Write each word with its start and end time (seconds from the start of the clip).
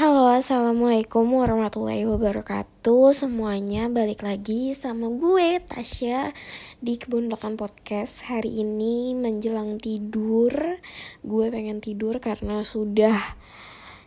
Halo, 0.00 0.32
assalamualaikum 0.32 1.28
warahmatullahi 1.28 2.08
wabarakatuh 2.08 3.12
semuanya. 3.12 3.84
Balik 3.92 4.24
lagi 4.24 4.72
sama 4.72 5.12
gue 5.12 5.60
Tasya 5.60 6.32
di 6.80 6.96
Kebundakan 6.96 7.60
Podcast. 7.60 8.24
Hari 8.24 8.64
ini 8.64 9.12
menjelang 9.12 9.76
tidur, 9.76 10.80
gue 11.20 11.46
pengen 11.52 11.84
tidur 11.84 12.16
karena 12.16 12.64
sudah 12.64 13.36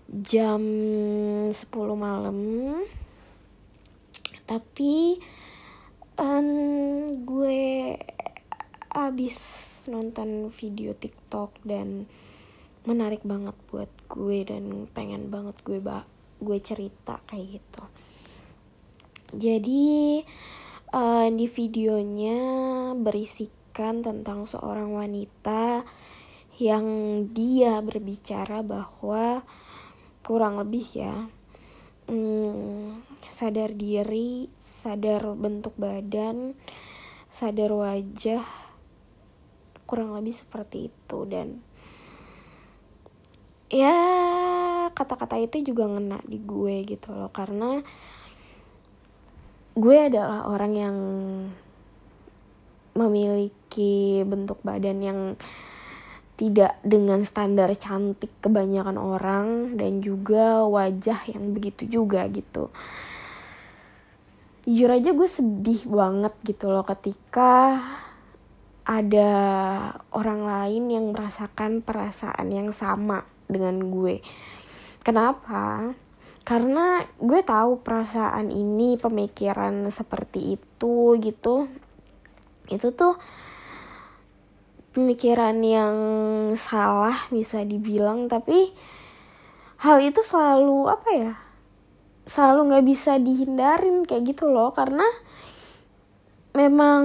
jam 0.10 0.66
10 1.54 1.62
malam. 1.94 2.42
Tapi 4.50 5.22
um, 6.18 6.50
gue 7.22 7.62
abis 8.98 9.38
nonton 9.94 10.50
video 10.50 10.98
TikTok 10.98 11.62
dan 11.62 12.10
menarik 12.84 13.24
banget 13.24 13.56
buat 13.72 13.92
gue 14.12 14.44
dan 14.48 14.88
pengen 14.92 15.32
banget 15.32 15.56
gue 15.64 15.80
ba 15.80 16.04
gue 16.44 16.58
cerita 16.60 17.24
kayak 17.28 17.60
gitu. 17.60 17.84
Jadi 19.34 20.22
uh, 20.94 21.28
di 21.32 21.48
videonya 21.50 22.40
berisikan 22.94 24.06
tentang 24.06 24.46
seorang 24.46 24.94
wanita 24.94 25.82
yang 26.62 26.86
dia 27.34 27.82
berbicara 27.82 28.62
bahwa 28.62 29.42
kurang 30.22 30.62
lebih 30.62 30.86
ya 30.94 31.28
hmm, 32.08 33.02
sadar 33.26 33.74
diri 33.74 34.48
sadar 34.62 35.34
bentuk 35.34 35.74
badan 35.76 36.54
sadar 37.34 37.74
wajah 37.74 38.46
kurang 39.90 40.14
lebih 40.14 40.32
seperti 40.32 40.94
itu 40.94 41.20
dan 41.26 41.66
ya 43.74 43.98
kata-kata 44.94 45.42
itu 45.42 45.74
juga 45.74 45.90
ngena 45.90 46.22
di 46.30 46.38
gue 46.38 46.86
gitu 46.86 47.10
loh 47.10 47.34
karena 47.34 47.82
gue 49.74 49.98
adalah 49.98 50.46
orang 50.46 50.74
yang 50.78 50.98
memiliki 52.94 54.22
bentuk 54.22 54.62
badan 54.62 55.02
yang 55.02 55.20
tidak 56.38 56.78
dengan 56.86 57.26
standar 57.26 57.74
cantik 57.74 58.30
kebanyakan 58.46 59.02
orang 59.02 59.74
dan 59.74 60.06
juga 60.06 60.62
wajah 60.70 61.26
yang 61.30 61.58
begitu 61.58 61.90
juga 61.90 62.30
gitu. 62.30 62.70
Jujur 64.70 64.90
aja 64.94 65.10
gue 65.12 65.30
sedih 65.30 65.82
banget 65.90 66.34
gitu 66.46 66.70
loh 66.70 66.86
ketika 66.86 67.82
ada 68.86 69.32
orang 70.14 70.46
lain 70.46 70.84
yang 70.94 71.06
merasakan 71.10 71.82
perasaan 71.82 72.54
yang 72.54 72.70
sama 72.70 73.33
dengan 73.54 73.78
gue. 73.94 74.20
Kenapa? 75.06 75.94
Karena 76.44 77.06
gue 77.22 77.40
tahu 77.40 77.80
perasaan 77.80 78.52
ini 78.52 79.00
pemikiran 79.00 79.88
seperti 79.94 80.60
itu 80.60 81.16
gitu. 81.24 81.72
Itu 82.68 82.92
tuh 82.92 83.16
pemikiran 84.92 85.56
yang 85.64 85.96
salah 86.60 87.30
bisa 87.32 87.64
dibilang 87.64 88.28
tapi 88.28 88.76
hal 89.82 90.04
itu 90.04 90.22
selalu 90.22 90.92
apa 90.92 91.10
ya 91.16 91.34
selalu 92.24 92.60
nggak 92.72 92.86
bisa 92.88 93.16
dihindarin 93.20 94.04
kayak 94.04 94.36
gitu 94.36 94.52
loh. 94.52 94.76
Karena 94.76 95.08
memang 96.52 97.04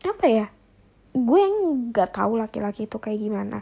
apa 0.00 0.26
ya 0.26 0.46
gue 1.12 1.42
nggak 1.90 2.14
tahu 2.14 2.38
laki-laki 2.38 2.86
itu 2.86 2.96
kayak 2.96 3.20
gimana 3.20 3.58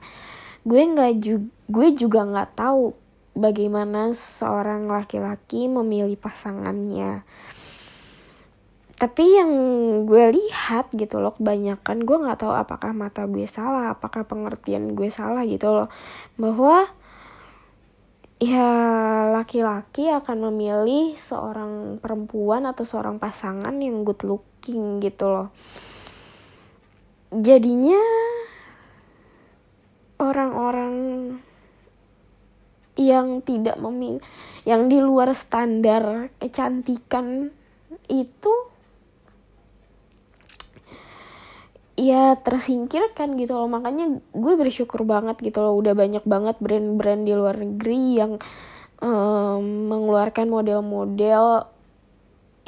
gue 0.68 0.82
nggak 0.84 1.12
juga 1.24 1.48
gue 1.68 1.88
juga 1.96 2.20
nggak 2.28 2.50
tahu 2.60 2.92
bagaimana 3.32 4.12
seorang 4.12 4.90
laki-laki 4.90 5.64
memilih 5.64 6.20
pasangannya. 6.20 7.24
Tapi 8.98 9.24
yang 9.30 9.52
gue 10.10 10.24
lihat 10.34 10.90
gitu 10.90 11.22
loh 11.22 11.32
kebanyakan 11.38 12.02
gue 12.02 12.16
nggak 12.18 12.42
tahu 12.42 12.50
apakah 12.50 12.90
mata 12.90 13.24
gue 13.30 13.46
salah 13.46 13.94
apakah 13.94 14.26
pengertian 14.26 14.92
gue 14.92 15.08
salah 15.08 15.46
gitu 15.46 15.70
loh. 15.70 15.88
Bahwa 16.34 16.90
ya 18.42 18.70
laki-laki 19.34 20.10
akan 20.10 20.50
memilih 20.50 21.14
seorang 21.18 22.02
perempuan 22.02 22.66
atau 22.66 22.82
seorang 22.82 23.22
pasangan 23.22 23.72
yang 23.78 24.02
good 24.02 24.20
looking 24.26 24.98
gitu 24.98 25.30
loh. 25.30 25.48
Jadinya 27.30 28.02
orang-orang 30.18 30.94
yang 32.98 33.40
tidak 33.46 33.78
memilih 33.78 34.18
yang 34.66 34.90
di 34.90 34.98
luar 34.98 35.30
standar 35.32 36.34
kecantikan 36.42 37.54
itu 38.10 38.54
ya 41.98 42.38
tersingkirkan 42.38 43.38
gitu 43.38 43.54
loh. 43.54 43.70
Makanya 43.70 44.18
gue 44.34 44.54
bersyukur 44.54 45.06
banget 45.06 45.38
gitu 45.42 45.62
loh. 45.62 45.78
Udah 45.78 45.94
banyak 45.94 46.26
banget 46.26 46.58
brand-brand 46.58 47.22
di 47.22 47.32
luar 47.34 47.58
negeri 47.58 48.02
yang 48.18 48.32
um, 49.02 49.90
mengeluarkan 49.90 50.46
model-model 50.50 51.66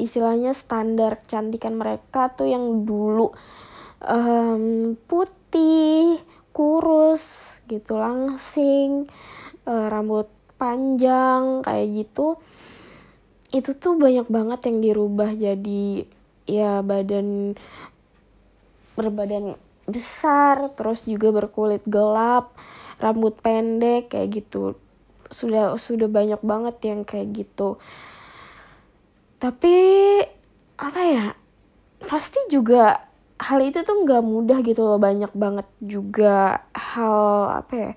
istilahnya 0.00 0.56
standar 0.56 1.20
kecantikan 1.26 1.76
mereka 1.76 2.32
tuh 2.32 2.48
yang 2.48 2.88
dulu 2.88 3.30
um, 4.00 4.96
putih 5.04 6.18
kurus 6.50 7.22
gitu 7.70 7.96
langsing 7.96 9.06
uh, 9.66 9.86
rambut 9.88 10.26
panjang 10.60 11.64
kayak 11.64 11.86
gitu. 12.04 12.36
Itu 13.50 13.74
tuh 13.74 13.98
banyak 13.98 14.30
banget 14.30 14.60
yang 14.70 14.78
dirubah 14.84 15.30
jadi 15.34 16.06
ya 16.46 16.82
badan 16.82 17.58
berbadan 18.98 19.54
besar 19.86 20.70
terus 20.74 21.06
juga 21.06 21.34
berkulit 21.34 21.82
gelap 21.86 22.54
rambut 23.00 23.34
pendek 23.40 24.12
kayak 24.12 24.44
gitu. 24.44 24.76
Sudah 25.30 25.78
sudah 25.80 26.06
banyak 26.06 26.42
banget 26.42 26.76
yang 26.84 27.00
kayak 27.06 27.32
gitu. 27.32 27.80
Tapi 29.40 29.76
apa 30.76 31.00
ya 31.00 31.26
pasti 32.04 32.40
juga 32.52 33.09
hal 33.40 33.58
itu 33.64 33.80
tuh 33.80 34.04
nggak 34.04 34.20
mudah 34.20 34.60
gitu 34.60 34.84
loh 34.84 35.00
banyak 35.00 35.32
banget 35.32 35.64
juga 35.80 36.60
hal 36.76 37.18
apa 37.64 37.72
ya 37.72 37.92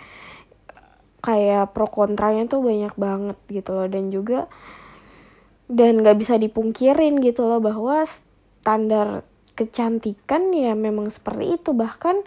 kayak 1.24 1.72
pro 1.72 1.88
kontranya 1.88 2.48
tuh 2.48 2.64
banyak 2.64 2.96
banget 2.96 3.38
gitu 3.52 3.72
loh. 3.76 3.88
Dan 3.92 4.12
juga 4.12 4.48
dan 5.68 6.04
nggak 6.04 6.20
bisa 6.20 6.36
dipungkirin 6.40 7.24
gitu 7.24 7.48
loh 7.48 7.60
bahwa 7.64 8.08
standar 8.08 9.28
kecantikan 9.56 10.52
ya 10.56 10.76
memang 10.76 11.12
seperti 11.12 11.60
itu. 11.60 11.72
Bahkan 11.76 12.24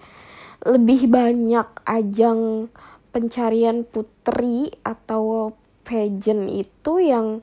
lebih 0.68 1.08
banyak 1.08 1.68
ajang 1.84 2.72
pencarian 3.12 3.84
putri 3.84 4.72
atau 4.84 5.56
pageant 5.84 6.52
itu 6.52 6.92
yang 7.00 7.40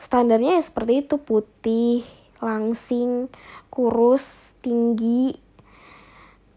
standarnya 0.00 0.60
ya 0.60 0.64
seperti 0.64 1.04
itu. 1.04 1.16
Putih 1.20 2.04
langsing 2.40 3.32
kurus 3.72 4.43
tinggi. 4.64 5.36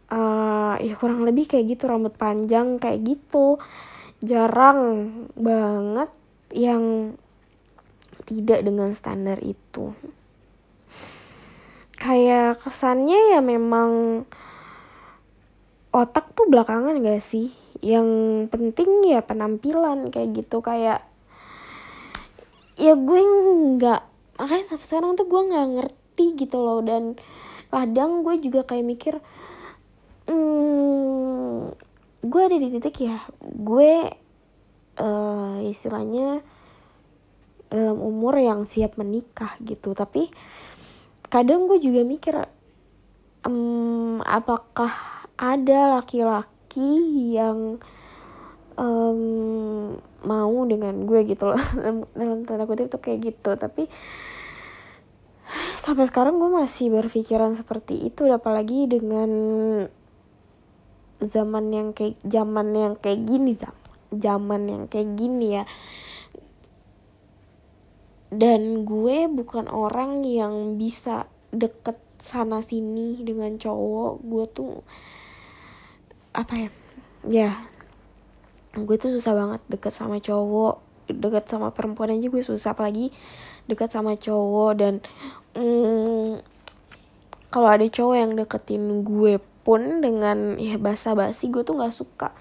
Uh, 0.08 0.80
ya 0.80 0.96
kurang 0.96 1.28
lebih 1.28 1.52
kayak 1.52 1.76
gitu 1.76 1.92
rambut 1.92 2.16
panjang 2.16 2.80
kayak 2.80 3.04
gitu. 3.04 3.60
Jarang 4.24 5.12
banget 5.36 6.10
yang 6.56 7.14
tidak 8.28 8.64
dengan 8.64 8.96
standar 8.96 9.40
itu. 9.44 9.92
Kayak 11.98 12.62
kesannya 12.62 13.36
ya 13.36 13.40
memang 13.44 14.24
otak 15.92 16.36
tuh 16.38 16.46
belakangan 16.48 17.02
gak 17.02 17.24
sih? 17.24 17.52
Yang 17.82 18.08
penting 18.54 19.06
ya 19.08 19.24
penampilan 19.24 20.10
kayak 20.14 20.44
gitu 20.44 20.62
kayak 20.62 21.06
ya 22.78 22.94
gue 22.94 23.22
nggak 23.22 24.02
makanya 24.38 24.66
sampai 24.70 24.86
sekarang 24.86 25.18
tuh 25.18 25.26
gue 25.26 25.42
nggak 25.50 25.68
ngerti 25.78 26.26
gitu 26.38 26.58
loh. 26.62 26.80
Dan 26.86 27.18
kadang 27.68 28.24
gue 28.24 28.40
juga 28.40 28.64
kayak 28.64 28.86
mikir 28.86 29.16
hmm, 30.28 31.76
gue 32.24 32.42
ada 32.42 32.58
di 32.58 32.68
titik 32.74 33.04
ya 33.04 33.24
gue 33.44 34.12
uh, 34.98 35.58
istilahnya 35.64 36.42
dalam 37.68 38.00
umur 38.00 38.40
yang 38.40 38.64
siap 38.64 38.96
menikah 38.96 39.56
gitu. 39.64 39.92
Tapi 39.92 40.32
kadang 41.28 41.68
gue 41.68 41.80
juga 41.84 42.02
mikir 42.08 42.36
um, 43.44 44.24
apakah 44.24 44.92
ada 45.38 46.00
laki-laki 46.00 46.92
yang 47.36 47.78
um, 48.80 50.00
mau 50.24 50.58
dengan 50.66 51.06
gue? 51.06 51.20
Gitu 51.28 51.44
loh. 51.44 51.60
Dalam, 51.78 51.98
dalam 52.16 52.40
tanda 52.48 52.66
kutip 52.66 52.90
tuh 52.90 53.02
kayak 53.04 53.36
gitu. 53.36 53.52
Tapi 53.60 53.86
sampai 55.76 56.06
sekarang 56.08 56.40
gue 56.40 56.52
masih 56.52 56.92
berpikiran 56.92 57.56
seperti 57.56 58.12
itu 58.12 58.28
apalagi 58.28 58.88
dengan 58.88 59.30
zaman 61.24 61.66
yang 61.74 61.88
kayak 61.96 62.20
zaman 62.22 62.68
yang 62.76 62.94
kayak 63.00 63.26
gini 63.26 63.58
zaman 63.58 63.88
zaman 64.14 64.68
yang 64.68 64.84
kayak 64.88 65.16
gini 65.20 65.62
ya. 65.62 65.64
Dan 68.28 68.84
gue 68.84 69.32
bukan 69.32 69.72
orang 69.72 70.24
yang 70.28 70.76
bisa 70.76 71.32
deket 71.56 71.96
sana 72.20 72.60
sini 72.60 73.24
dengan 73.24 73.56
cowok. 73.56 74.14
Gue 74.24 74.46
tuh 74.52 74.74
apa 76.36 76.54
ya 76.54 76.70
ya 77.26 77.52
gue 78.78 78.94
tuh 79.02 79.10
susah 79.10 79.34
banget 79.34 79.62
deket 79.74 79.90
sama 79.90 80.22
cowok 80.22 80.86
deket 81.10 81.50
sama 81.50 81.74
perempuan 81.74 82.14
aja 82.14 82.28
gue 82.28 82.44
susah. 82.44 82.76
Apalagi 82.76 83.16
deket 83.68 83.92
sama 83.92 84.16
cowok 84.16 84.72
dan 84.80 84.94
mm, 85.56 86.42
kalau 87.48 87.68
ada 87.72 87.86
cowok 87.88 88.16
yang 88.16 88.32
deketin 88.36 89.04
gue 89.08 89.40
pun 89.68 90.00
dengan 90.00 90.56
ya 90.56 90.80
basa 90.80 91.12
basi 91.12 91.52
gue 91.52 91.64
tuh 91.64 91.76
nggak 91.76 91.96
suka. 91.96 92.32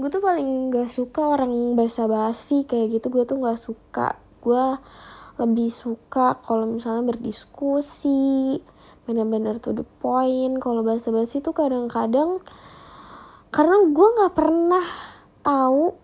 Gue 0.00 0.08
tuh 0.08 0.24
paling 0.24 0.72
nggak 0.72 0.88
suka 0.88 1.36
orang 1.36 1.76
basa 1.76 2.08
basi 2.08 2.64
kayak 2.64 3.00
gitu 3.00 3.12
gue 3.12 3.24
tuh 3.28 3.36
nggak 3.36 3.60
suka. 3.60 4.16
Gue 4.40 4.80
lebih 5.36 5.68
suka 5.68 6.40
kalau 6.40 6.64
misalnya 6.68 7.12
berdiskusi 7.12 8.60
benar-benar 9.04 9.60
to 9.60 9.76
the 9.76 9.84
point. 10.00 10.56
Kalau 10.60 10.80
bahasa 10.80 11.12
basi 11.12 11.44
tuh 11.44 11.52
kadang-kadang 11.52 12.40
karena 13.52 13.76
gue 13.90 14.08
nggak 14.16 14.34
pernah 14.36 14.86
tahu 15.44 15.96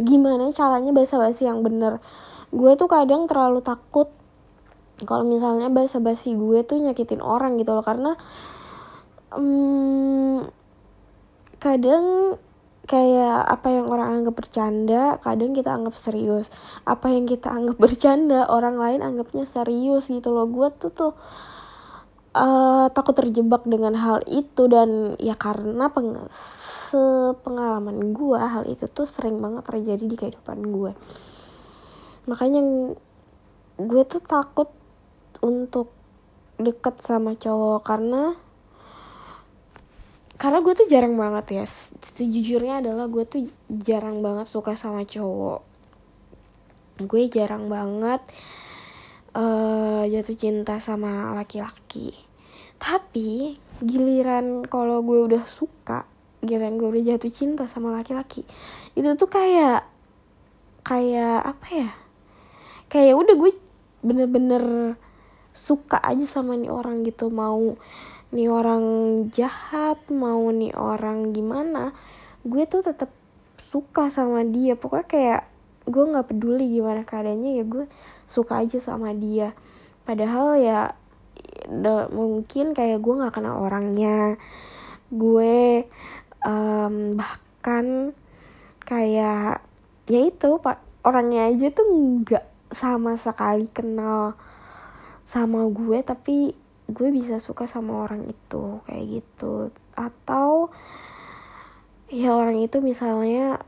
gimana 0.00 0.48
caranya 0.50 0.90
bahasa 0.96 1.20
basi 1.20 1.44
yang 1.44 1.60
bener 1.60 2.00
gue 2.50 2.72
tuh 2.74 2.88
kadang 2.90 3.30
terlalu 3.30 3.62
takut 3.62 4.10
kalau 5.06 5.24
misalnya 5.24 5.72
bahasa 5.72 6.02
basi 6.02 6.36
gue 6.36 6.60
tuh 6.66 6.82
nyakitin 6.82 7.24
orang 7.24 7.56
gitu 7.56 7.72
loh 7.72 7.84
karena 7.86 8.18
um, 9.32 10.44
kadang 11.62 12.36
kayak 12.90 13.46
apa 13.46 13.68
yang 13.70 13.86
orang 13.86 14.20
anggap 14.20 14.34
bercanda 14.34 15.22
kadang 15.22 15.54
kita 15.54 15.70
anggap 15.70 15.94
serius. 15.94 16.50
Apa 16.82 17.14
yang 17.14 17.24
kita 17.24 17.46
anggap 17.52 17.78
bercanda 17.84 18.50
orang 18.50 18.76
lain 18.76 19.00
anggapnya 19.00 19.46
serius 19.46 20.10
gitu 20.10 20.34
loh. 20.34 20.50
Gue 20.50 20.74
tuh 20.74 20.90
tuh 20.90 21.12
uh, 22.34 22.90
takut 22.90 23.14
terjebak 23.14 23.62
dengan 23.62 23.94
hal 23.94 24.26
itu. 24.26 24.66
Dan 24.66 25.14
ya 25.22 25.38
karena 25.38 25.86
peng 25.94 26.18
sepengalaman 26.90 28.10
gue 28.10 28.40
hal 28.42 28.66
itu 28.66 28.90
tuh 28.90 29.06
sering 29.06 29.38
banget 29.38 29.62
terjadi 29.62 30.04
di 30.10 30.16
kehidupan 30.18 30.58
gue 30.74 30.92
makanya 32.30 32.62
gue 33.80 34.02
tuh 34.06 34.22
takut 34.22 34.70
untuk 35.42 35.90
deket 36.60 37.02
sama 37.02 37.34
cowok 37.34 37.80
karena 37.82 38.38
karena 40.40 40.58
gue 40.64 40.72
tuh 40.72 40.88
jarang 40.88 41.18
banget 41.18 41.46
ya. 41.60 41.64
Sejujurnya 42.00 42.80
adalah 42.80 43.10
gue 43.10 43.24
tuh 43.28 43.44
jarang 43.68 44.24
banget 44.24 44.48
suka 44.48 44.72
sama 44.78 45.04
cowok. 45.04 45.60
Gue 47.04 47.28
jarang 47.28 47.68
banget 47.68 48.24
uh, 49.36 50.08
jatuh 50.08 50.36
cinta 50.38 50.80
sama 50.80 51.36
laki-laki. 51.36 52.16
Tapi 52.80 53.52
giliran 53.84 54.64
kalau 54.64 55.04
gue 55.04 55.28
udah 55.28 55.44
suka 55.44 56.08
giliran 56.40 56.80
gue 56.80 56.88
udah 56.88 57.04
jatuh 57.16 57.32
cinta 57.32 57.64
sama 57.68 57.92
laki-laki 58.00 58.48
itu 58.96 59.08
tuh 59.16 59.28
kayak 59.28 59.84
kayak 60.84 61.44
apa 61.44 61.66
ya 61.68 61.90
kayak 62.90 63.14
udah 63.14 63.34
gue 63.38 63.52
bener-bener 64.02 64.64
suka 65.54 66.02
aja 66.02 66.26
sama 66.26 66.58
nih 66.58 66.68
orang 66.68 67.06
gitu. 67.06 67.30
Mau 67.30 67.78
nih 68.34 68.50
orang 68.50 68.84
jahat 69.34 69.98
mau 70.10 70.50
nih 70.50 70.74
orang 70.74 71.34
gimana 71.34 71.90
gue 72.46 72.62
tuh 72.66 72.82
tetap 72.82 73.14
suka 73.70 74.10
sama 74.10 74.42
dia. 74.42 74.74
Pokoknya 74.74 75.06
kayak 75.06 75.42
gue 75.86 76.04
nggak 76.04 76.28
peduli 76.34 76.66
gimana 76.66 77.06
keadaannya 77.06 77.62
ya 77.62 77.64
gue 77.64 77.86
suka 78.26 78.66
aja 78.66 78.82
sama 78.82 79.14
dia. 79.14 79.54
Padahal 80.02 80.58
ya 80.58 80.80
mungkin 82.10 82.74
kayak 82.74 82.98
gue 82.98 83.14
nggak 83.14 83.34
kenal 83.38 83.62
orangnya. 83.62 84.34
Gue 85.14 85.86
um, 86.42 87.14
bahkan 87.14 88.14
kayak 88.82 89.62
ya 90.10 90.20
itu 90.26 90.58
pak 90.58 90.82
orangnya 91.06 91.54
aja 91.54 91.70
tuh 91.70 91.86
nggak 91.86 92.49
sama 92.70 93.18
sekali 93.18 93.66
kenal 93.70 94.38
sama 95.26 95.66
gue 95.70 95.98
tapi 96.02 96.54
gue 96.90 97.08
bisa 97.14 97.38
suka 97.38 97.70
sama 97.70 98.06
orang 98.06 98.26
itu 98.26 98.82
kayak 98.86 99.06
gitu. 99.22 99.70
Atau 99.94 100.74
ya 102.10 102.34
orang 102.34 102.58
itu 102.62 102.82
misalnya 102.82 103.62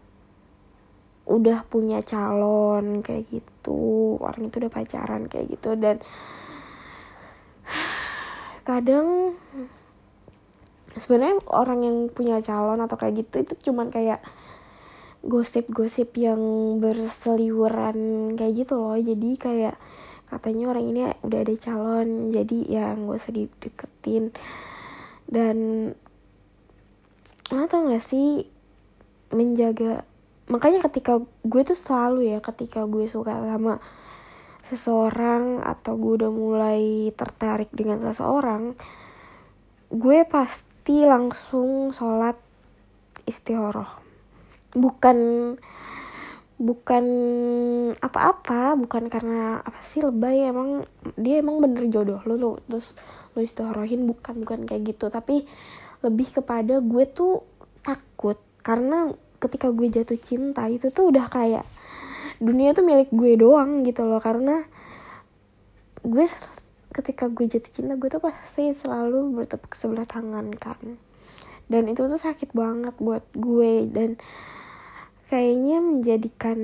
udah 1.26 1.62
punya 1.70 2.02
calon 2.02 3.00
kayak 3.06 3.30
gitu. 3.30 4.18
Orang 4.18 4.50
itu 4.50 4.58
udah 4.58 4.72
pacaran 4.74 5.30
kayak 5.30 5.54
gitu. 5.54 5.78
Dan 5.78 6.02
kadang 8.66 9.38
sebenarnya 10.98 11.38
orang 11.48 11.80
yang 11.86 11.96
punya 12.10 12.42
calon 12.42 12.82
atau 12.82 12.98
kayak 12.98 13.22
gitu 13.22 13.46
itu 13.46 13.70
cuman 13.70 13.88
kayak 13.88 14.20
gosip-gosip 15.22 16.18
yang 16.18 16.38
berseliweran 16.82 18.32
kayak 18.34 18.66
gitu 18.66 18.74
loh. 18.78 18.98
Jadi 18.98 19.38
kayak 19.38 19.78
katanya 20.26 20.72
orang 20.72 20.84
ini 20.90 21.00
udah 21.22 21.38
ada 21.44 21.54
calon 21.60 22.32
jadi 22.34 22.58
ya 22.66 22.86
gak 22.98 23.18
usah 23.18 23.32
dideketin. 23.32 24.34
Dan 25.30 25.56
lo 27.52 27.64
tau 27.68 27.88
gak 27.88 28.02
sih 28.02 28.46
menjaga 29.32 30.04
makanya 30.50 30.84
ketika 30.84 31.22
gue 31.46 31.62
tuh 31.64 31.78
selalu 31.78 32.36
ya 32.36 32.38
ketika 32.44 32.84
gue 32.84 33.08
suka 33.08 33.32
sama 33.32 33.80
seseorang 34.68 35.64
atau 35.64 35.96
gue 35.96 36.12
udah 36.22 36.32
mulai 36.32 37.08
tertarik 37.16 37.72
dengan 37.72 38.04
seseorang 38.04 38.76
gue 39.88 40.18
pasti 40.28 41.08
langsung 41.08 41.96
sholat 41.96 42.36
istihoroh 43.24 44.01
bukan 44.72 45.18
bukan 46.62 47.04
apa-apa 47.98 48.78
bukan 48.78 49.10
karena 49.10 49.58
apa 49.66 49.82
sih 49.82 49.98
lebay 49.98 50.46
emang 50.46 50.86
dia 51.18 51.42
emang 51.42 51.58
bener 51.58 51.90
jodoh 51.90 52.22
lo 52.22 52.38
lo 52.38 52.50
terus 52.70 52.94
lo 53.32 53.40
istihorohin 53.40 54.04
bukan 54.04 54.44
bukan 54.44 54.68
kayak 54.68 54.94
gitu. 54.94 55.08
Tapi 55.08 55.48
lebih 56.04 56.28
kepada 56.34 56.82
gue 56.82 57.04
tuh 57.08 57.44
takut 57.80 58.38
karena 58.62 59.12
ketika 59.42 59.72
gue 59.74 59.88
jatuh 59.90 60.18
cinta 60.20 60.68
itu 60.70 60.92
tuh 60.94 61.10
udah 61.10 61.26
kayak 61.26 61.66
dunia 62.38 62.74
tuh 62.76 62.86
milik 62.86 63.10
gue 63.10 63.40
doang 63.40 63.82
gitu 63.86 64.04
loh. 64.04 64.20
Karena 64.20 64.62
gue 66.04 66.26
ketika 66.92 67.32
gue 67.32 67.48
jatuh 67.48 67.72
cinta 67.72 67.96
gue 67.96 68.08
tuh 68.12 68.20
pasti 68.20 68.76
selalu 68.76 69.42
bertepuk 69.42 69.72
sebelah 69.72 70.04
tangan 70.04 70.52
kan. 70.52 71.00
Dan 71.72 71.88
itu 71.88 72.04
tuh 72.04 72.20
sakit 72.20 72.52
banget 72.52 72.92
buat 73.00 73.24
gue. 73.32 73.88
Dan 73.88 74.20
kayaknya 75.32 75.80
menjadikan 75.80 76.58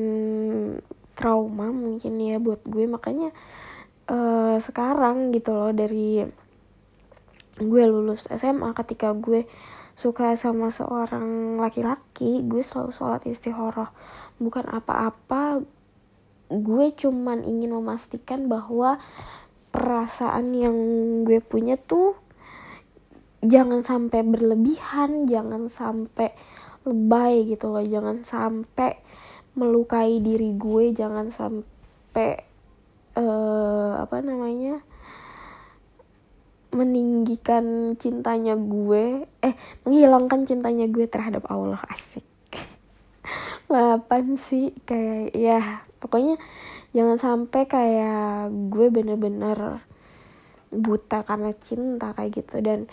trauma 1.17 1.73
mungkin 1.73 2.21
ya 2.21 2.37
buat 2.37 2.61
gue. 2.69 2.85
Makanya 2.85 3.33
uh, 4.13 4.61
sekarang 4.61 5.33
gitu 5.33 5.57
loh 5.57 5.73
dari 5.73 6.29
gue 7.59 7.83
lulus 7.89 8.29
SMA 8.29 8.77
ketika 8.77 9.17
gue 9.17 9.49
suka 9.99 10.39
sama 10.39 10.71
seorang 10.71 11.59
laki-laki 11.59 12.47
gue 12.47 12.63
selalu 12.63 12.95
sholat 12.95 13.27
istihoroh 13.27 13.91
bukan 14.39 14.63
apa-apa 14.71 15.67
gue 16.55 16.87
cuman 16.95 17.43
ingin 17.43 17.75
memastikan 17.75 18.47
bahwa 18.47 19.03
perasaan 19.75 20.55
yang 20.55 20.77
gue 21.27 21.43
punya 21.43 21.75
tuh 21.75 22.15
jangan 23.43 23.83
sampai 23.83 24.23
berlebihan 24.23 25.27
jangan 25.27 25.67
sampai 25.67 26.31
lebay 26.87 27.49
gitu 27.51 27.73
loh. 27.73 27.83
Jangan 27.83 28.23
sampai 28.23 29.09
melukai 29.59 30.23
diri 30.23 30.55
gue 30.55 30.95
jangan 30.95 31.35
sampai 31.35 32.47
uh, 33.19 33.99
apa 33.99 34.23
namanya 34.23 34.87
meninggikan 36.71 37.99
cintanya 37.99 38.55
gue 38.55 39.27
eh 39.43 39.55
menghilangkan 39.83 40.47
cintanya 40.47 40.87
gue 40.87 41.11
terhadap 41.11 41.43
Allah. 41.51 41.83
Asik. 41.91 42.23
Lapan 43.73 44.39
sih 44.39 44.71
kayak 44.87 45.35
ya 45.35 45.83
pokoknya 45.99 46.39
jangan 46.95 47.19
sampai 47.19 47.67
kayak 47.67 48.55
gue 48.71 48.87
bener-bener 48.95 49.83
buta 50.71 51.27
karena 51.27 51.51
cinta 51.67 52.15
kayak 52.15 52.47
gitu. 52.47 52.63
Dan 52.63 52.87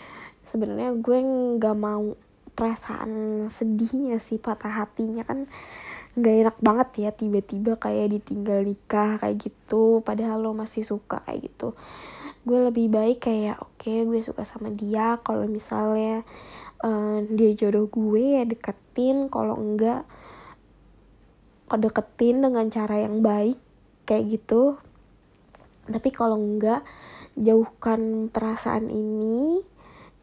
sebenarnya 0.50 0.98
gue 0.98 1.18
nggak 1.60 1.76
mau 1.78 2.18
perasaan 2.56 3.46
sedihnya 3.52 4.18
sih 4.18 4.40
patah 4.40 4.72
hatinya 4.72 5.22
kan 5.28 5.44
nggak 6.16 6.36
enak 6.48 6.56
banget 6.64 6.88
ya 6.96 7.10
tiba-tiba 7.12 7.76
kayak 7.76 8.16
ditinggal 8.16 8.64
nikah 8.64 9.20
kayak 9.20 9.36
gitu 9.36 10.00
padahal 10.00 10.40
lo 10.40 10.56
masih 10.56 10.80
suka 10.80 11.20
kayak 11.28 11.52
gitu. 11.52 11.76
Gue 12.48 12.72
lebih 12.72 12.88
baik 12.88 13.28
kayak 13.28 13.60
oke 13.60 13.84
okay, 13.84 14.08
gue 14.08 14.24
suka 14.24 14.48
sama 14.48 14.72
dia 14.72 15.20
kalau 15.20 15.44
misalnya 15.44 16.24
uh, 16.80 17.20
dia 17.28 17.52
jodoh 17.52 17.92
gue 17.92 18.40
ya 18.40 18.48
deketin 18.48 19.28
kalau 19.28 19.60
enggak 19.60 20.08
kedeketin 21.68 22.40
dengan 22.40 22.72
cara 22.72 23.04
yang 23.04 23.20
baik 23.20 23.60
kayak 24.08 24.40
gitu. 24.40 24.80
Tapi 25.84 26.08
kalau 26.16 26.40
enggak 26.40 26.80
jauhkan 27.36 28.32
perasaan 28.32 28.88
ini 28.88 29.60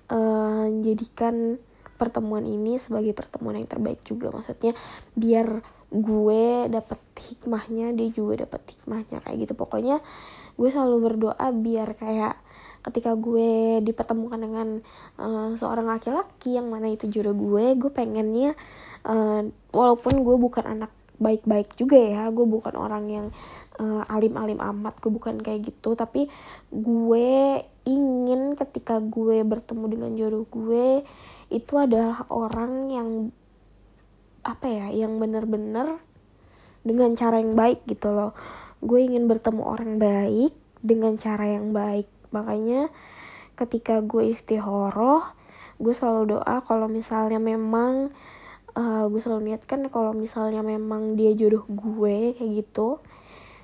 uh, 0.09 0.65
jadikan 0.81 1.61
pertemuan 2.03 2.43
ini 2.43 2.75
sebagai 2.75 3.15
pertemuan 3.15 3.55
yang 3.55 3.69
terbaik 3.71 4.03
juga. 4.03 4.27
Maksudnya 4.35 4.75
biar 5.15 5.63
gue 5.93 6.45
dapet 6.73 6.99
hikmahnya 7.29 7.93
dia 7.93 8.09
juga 8.11 8.43
dapet 8.43 8.75
hikmahnya 8.75 9.23
kayak 9.23 9.37
gitu. 9.47 9.53
Pokoknya 9.55 10.03
gue 10.59 10.69
selalu 10.69 10.97
berdoa 11.07 11.47
biar 11.55 11.95
kayak 11.95 12.35
ketika 12.83 13.15
gue 13.15 13.79
dipertemukan 13.79 14.39
dengan 14.43 14.67
uh, 15.15 15.55
seorang 15.55 15.87
laki-laki 15.87 16.59
yang 16.59 16.67
mana 16.67 16.91
itu 16.91 17.07
jodoh 17.07 17.31
gue 17.31 17.79
gue 17.79 17.91
pengennya 17.95 18.59
uh, 19.07 19.47
walaupun 19.71 20.19
gue 20.19 20.35
bukan 20.35 20.67
anak 20.67 20.91
baik-baik 21.15 21.71
juga 21.79 21.95
ya 21.95 22.27
gue 22.27 22.43
bukan 22.43 22.75
orang 22.75 23.05
yang 23.07 23.27
uh, 23.79 24.03
alim-alim 24.11 24.59
amat 24.59 24.99
gue 24.99 25.11
bukan 25.13 25.39
kayak 25.39 25.71
gitu. 25.71 25.95
Tapi 25.95 26.27
gue 26.73 27.29
ingin 27.87 28.55
ketika 28.59 28.99
gue 28.99 29.43
bertemu 29.43 29.85
dengan 29.87 30.11
jodoh 30.19 30.45
gue 30.51 30.87
itu 31.53 31.77
adalah 31.77 32.25
orang 32.33 32.89
yang 32.89 33.09
apa 34.43 34.67
ya 34.67 34.87
yang 34.91 35.21
bener-bener 35.21 36.01
dengan 36.83 37.15
cara 37.15 37.39
yang 37.39 37.55
baik 37.55 37.85
gitu 37.87 38.11
loh. 38.11 38.35
Gue 38.83 39.07
ingin 39.07 39.29
bertemu 39.29 39.63
orang 39.63 39.91
baik 40.01 40.51
dengan 40.83 41.15
cara 41.15 41.47
yang 41.47 41.71
baik. 41.71 42.09
Makanya 42.35 42.91
ketika 43.55 44.01
gue 44.01 44.33
istihoroh 44.33 45.23
gue 45.81 45.93
selalu 45.93 46.37
doa 46.37 46.61
kalau 46.65 46.89
misalnya 46.89 47.37
memang 47.41 48.13
uh, 48.77 49.05
gue 49.09 49.21
selalu 49.21 49.53
niatkan 49.53 49.89
kalau 49.89 50.13
misalnya 50.13 50.61
memang 50.61 51.17
dia 51.17 51.33
jodoh 51.33 51.65
gue 51.69 52.37
kayak 52.37 52.51
gitu 52.65 53.01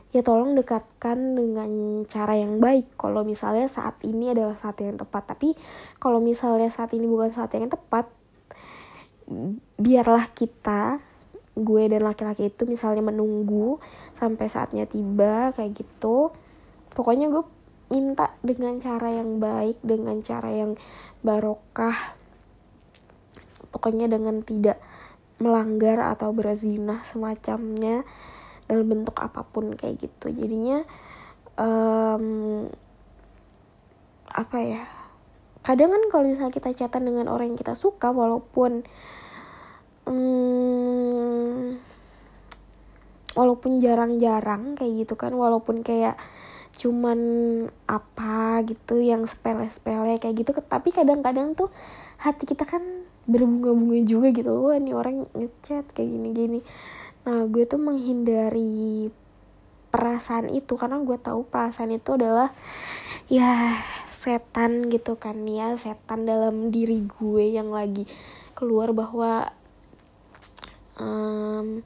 ya 0.10 0.25
tolong 0.25 0.58
dekatkan 0.58 1.38
dengan 1.38 1.70
cara 2.10 2.34
yang 2.34 2.58
baik. 2.58 2.98
Kalau 2.98 3.22
misalnya 3.22 3.70
saat 3.70 4.01
ini 4.01 4.34
adalah 4.34 4.58
saat 4.58 4.82
yang 4.82 4.98
tepat. 4.98 5.38
Tapi 5.38 5.54
kalau 6.01 6.18
misalnya 6.18 6.74
saat 6.74 6.94
ini 6.98 7.06
bukan 7.06 7.30
saat 7.30 7.54
yang 7.54 7.70
tepat 7.70 8.10
biarlah 9.78 10.25
kita 10.34 10.98
gue 11.54 11.84
dan 11.86 12.01
laki-laki 12.01 12.50
itu 12.50 12.66
misalnya 12.66 13.06
menunggu 13.06 13.78
sampai 14.18 14.50
saatnya 14.50 14.89
tiba 14.89 15.54
kayak 15.54 15.78
gitu. 15.78 16.34
Pokoknya 16.98 17.30
gue 17.30 17.46
minta 17.94 18.34
dengan 18.42 18.82
cara 18.82 19.13
yang 19.13 19.38
baik 19.38 19.78
dengan 19.86 20.25
cara 20.25 20.50
yang 20.50 20.74
barokah. 21.22 22.18
Pokoknya 23.70 24.10
dengan 24.10 24.42
tidak 24.42 24.82
melanggar 25.38 26.01
atau 26.01 26.34
berzina 26.34 27.06
semacamnya 27.06 28.04
dalam 28.70 28.86
bentuk 28.86 29.18
apa 29.18 29.42
pun 29.42 29.74
kayak 29.74 29.98
gitu. 30.06 30.30
Jadinya 30.30 30.86
um, 31.58 32.70
apa 34.30 34.58
ya 34.62 34.84
kadang 35.66 35.92
kan 35.92 36.04
kalau 36.08 36.24
misalnya 36.30 36.54
kita 36.56 36.72
chatan 36.72 37.04
dengan 37.04 37.28
orang 37.28 37.52
yang 37.52 37.60
kita 37.60 37.76
suka 37.76 38.14
walaupun 38.14 38.88
um, 40.08 41.76
walaupun 43.36 43.84
jarang-jarang 43.84 44.80
kayak 44.80 45.06
gitu 45.06 45.20
kan 45.20 45.36
walaupun 45.36 45.84
kayak 45.84 46.16
cuman 46.80 47.20
apa 47.92 48.64
gitu 48.64 49.04
yang 49.04 49.28
sepele-sepele 49.28 50.16
kayak 50.16 50.48
gitu 50.48 50.56
tapi 50.64 50.96
kadang-kadang 50.96 51.52
tuh 51.54 51.68
hati 52.24 52.48
kita 52.48 52.64
kan 52.64 53.04
berbunga-bunga 53.28 54.00
juga 54.08 54.32
gitu 54.32 54.50
loh 54.50 54.72
nih 54.74 54.96
orang 54.96 55.28
ngechat 55.36 55.86
kayak 55.92 56.08
gini-gini 56.08 56.64
nah 57.28 57.44
gue 57.46 57.64
tuh 57.68 57.82
menghindari 57.82 59.10
perasaan 59.90 60.54
itu 60.54 60.78
karena 60.78 61.02
gue 61.02 61.18
tahu 61.18 61.48
perasaan 61.50 61.96
itu 61.98 62.16
adalah 62.16 62.54
ya 63.28 63.80
setan 64.20 64.92
gitu 64.92 65.16
kan 65.16 65.48
ya 65.48 65.74
setan 65.80 66.28
dalam 66.28 66.70
diri 66.70 67.08
gue 67.08 67.56
yang 67.56 67.72
lagi 67.72 68.06
keluar 68.54 68.92
bahwa 68.92 69.56
um, 71.00 71.80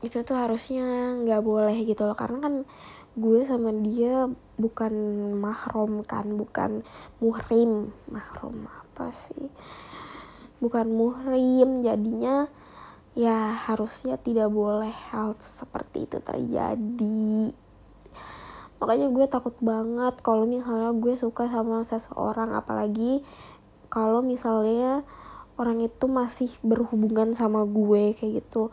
itu 0.00 0.24
tuh 0.24 0.36
harusnya 0.36 1.12
nggak 1.20 1.44
boleh 1.44 1.76
gitu 1.84 2.08
loh. 2.08 2.16
Karena 2.16 2.48
kan 2.48 2.54
gue 3.14 3.40
sama 3.44 3.70
dia 3.84 4.32
bukan 4.56 4.94
mahrom 5.36 6.00
kan 6.08 6.24
bukan 6.34 6.80
muhrim. 7.20 7.92
Mahrom 8.08 8.64
apa 8.66 9.12
sih? 9.12 9.52
Bukan 10.60 10.88
muhrim 10.92 11.84
jadinya 11.84 12.48
ya 13.18 13.58
harusnya 13.66 14.14
tidak 14.22 14.48
boleh 14.54 14.94
hal 15.10 15.34
seperti 15.38 16.06
itu 16.06 16.18
terjadi. 16.22 17.50
Makanya 18.80 19.06
gue 19.12 19.26
takut 19.28 19.56
banget 19.60 20.14
kalau 20.24 20.48
misalnya 20.48 20.94
gue 20.96 21.14
suka 21.18 21.50
sama 21.50 21.84
seseorang 21.84 22.56
apalagi 22.56 23.20
kalau 23.92 24.22
misalnya 24.24 25.04
orang 25.60 25.84
itu 25.84 26.08
masih 26.08 26.48
berhubungan 26.64 27.36
sama 27.36 27.68
gue 27.68 28.16
kayak 28.16 28.40
gitu. 28.40 28.72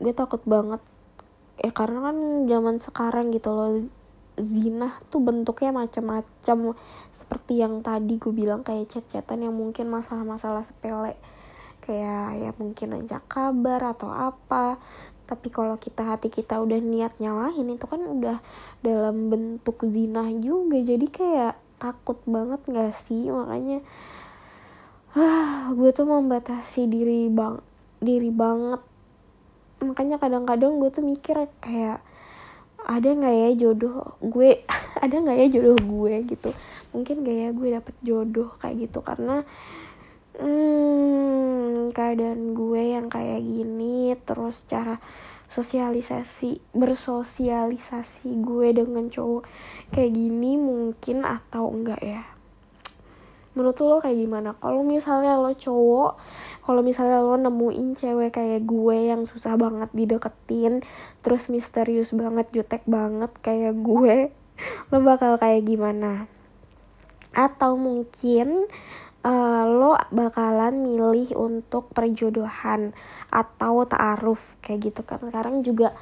Gue 0.00 0.10
takut 0.10 0.42
banget. 0.42 0.82
Ya 1.62 1.70
karena 1.70 2.10
kan 2.10 2.16
zaman 2.50 2.76
sekarang 2.82 3.30
gitu 3.30 3.54
loh 3.54 3.72
zina 4.40 4.98
tuh 5.12 5.22
bentuknya 5.22 5.70
macam-macam. 5.70 6.74
Seperti 7.14 7.62
yang 7.62 7.84
tadi 7.84 8.18
gue 8.18 8.32
bilang 8.34 8.66
kayak 8.66 8.90
chat-chatan 8.90 9.46
yang 9.46 9.54
mungkin 9.54 9.86
masalah-masalah 9.86 10.66
sepele 10.66 11.14
kayak 11.82 12.24
ya 12.38 12.50
mungkin 12.56 13.02
aja 13.02 13.18
kabar 13.26 13.92
atau 13.92 14.08
apa. 14.08 14.78
Tapi 15.26 15.48
kalau 15.50 15.78
kita 15.78 16.06
hati 16.06 16.30
kita 16.30 16.62
udah 16.62 16.78
niat 16.78 17.16
nyalahin 17.18 17.74
itu 17.74 17.86
kan 17.86 18.02
udah 18.02 18.38
dalam 18.82 19.28
bentuk 19.28 19.82
zina 19.90 20.30
juga. 20.38 20.78
Jadi 20.78 21.06
kayak 21.10 21.54
takut 21.82 22.22
banget 22.24 22.62
gak 22.70 22.94
sih? 22.94 23.28
Makanya 23.28 23.82
ah 25.12 25.68
gue 25.76 25.92
tuh 25.92 26.08
membatasi 26.08 26.88
diri 26.88 27.28
bang 27.28 27.58
diri 27.98 28.30
banget. 28.30 28.80
Makanya 29.82 30.16
kadang-kadang 30.22 30.78
gue 30.78 30.90
tuh 30.94 31.04
mikir 31.04 31.36
kayak 31.58 32.00
ada 32.82 33.08
nggak 33.14 33.34
ya 33.34 33.50
jodoh 33.66 34.18
gue? 34.22 34.66
Ada 35.02 35.18
nggak 35.18 35.38
ya 35.38 35.46
jodoh 35.50 35.78
gue? 35.82 36.14
Gitu. 36.30 36.50
Mungkin 36.94 37.26
gak 37.26 37.36
ya 37.36 37.48
gue 37.50 37.68
dapet 37.74 37.94
jodoh? 38.06 38.54
Kayak 38.62 38.86
gitu. 38.86 38.98
Karena 39.02 39.42
hmm, 40.40 41.92
keadaan 41.92 42.56
gue 42.56 42.82
yang 42.96 43.12
kayak 43.12 43.44
gini 43.44 44.16
terus 44.24 44.64
cara 44.70 45.02
sosialisasi 45.52 46.64
bersosialisasi 46.72 48.24
gue 48.40 48.68
dengan 48.72 49.12
cowok 49.12 49.44
kayak 49.92 50.12
gini 50.16 50.56
mungkin 50.56 51.28
atau 51.28 51.68
enggak 51.68 52.00
ya? 52.00 52.24
Menurut 53.52 53.76
lo 53.84 54.00
kayak 54.00 54.16
gimana? 54.16 54.56
Kalau 54.56 54.80
misalnya 54.80 55.36
lo 55.36 55.52
cowok 55.52 56.16
kalau 56.64 56.80
misalnya 56.80 57.20
lo 57.20 57.36
nemuin 57.36 58.00
cewek 58.00 58.32
kayak 58.32 58.64
gue 58.64 59.12
yang 59.12 59.28
susah 59.28 59.60
banget 59.60 59.92
dideketin 59.92 60.80
terus 61.20 61.52
misterius 61.52 62.16
banget 62.16 62.48
jutek 62.54 62.80
banget 62.88 63.28
kayak 63.44 63.76
gue 63.76 64.32
lo 64.88 64.96
bakal 65.04 65.36
kayak 65.36 65.68
gimana? 65.68 66.24
Atau 67.36 67.76
mungkin 67.76 68.72
uh, 69.22 69.64
lo 69.66 69.98
bakalan 70.10 70.82
milih 70.82 71.34
untuk 71.38 71.90
perjodohan 71.94 72.94
atau 73.32 73.86
taaruf 73.86 74.42
kayak 74.60 74.92
gitu 74.92 75.00
kan. 75.06 75.22
Sekarang 75.22 75.62
juga 75.64 75.94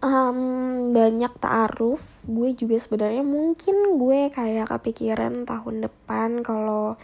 um, 0.00 0.90
banyak 0.94 1.32
taaruf. 1.42 2.00
Gue 2.24 2.56
juga 2.56 2.80
sebenarnya 2.80 3.24
mungkin 3.26 4.00
gue 4.00 4.32
kayak 4.32 4.72
kepikiran 4.72 5.44
tahun 5.44 5.84
depan 5.84 6.40
kalau 6.40 6.96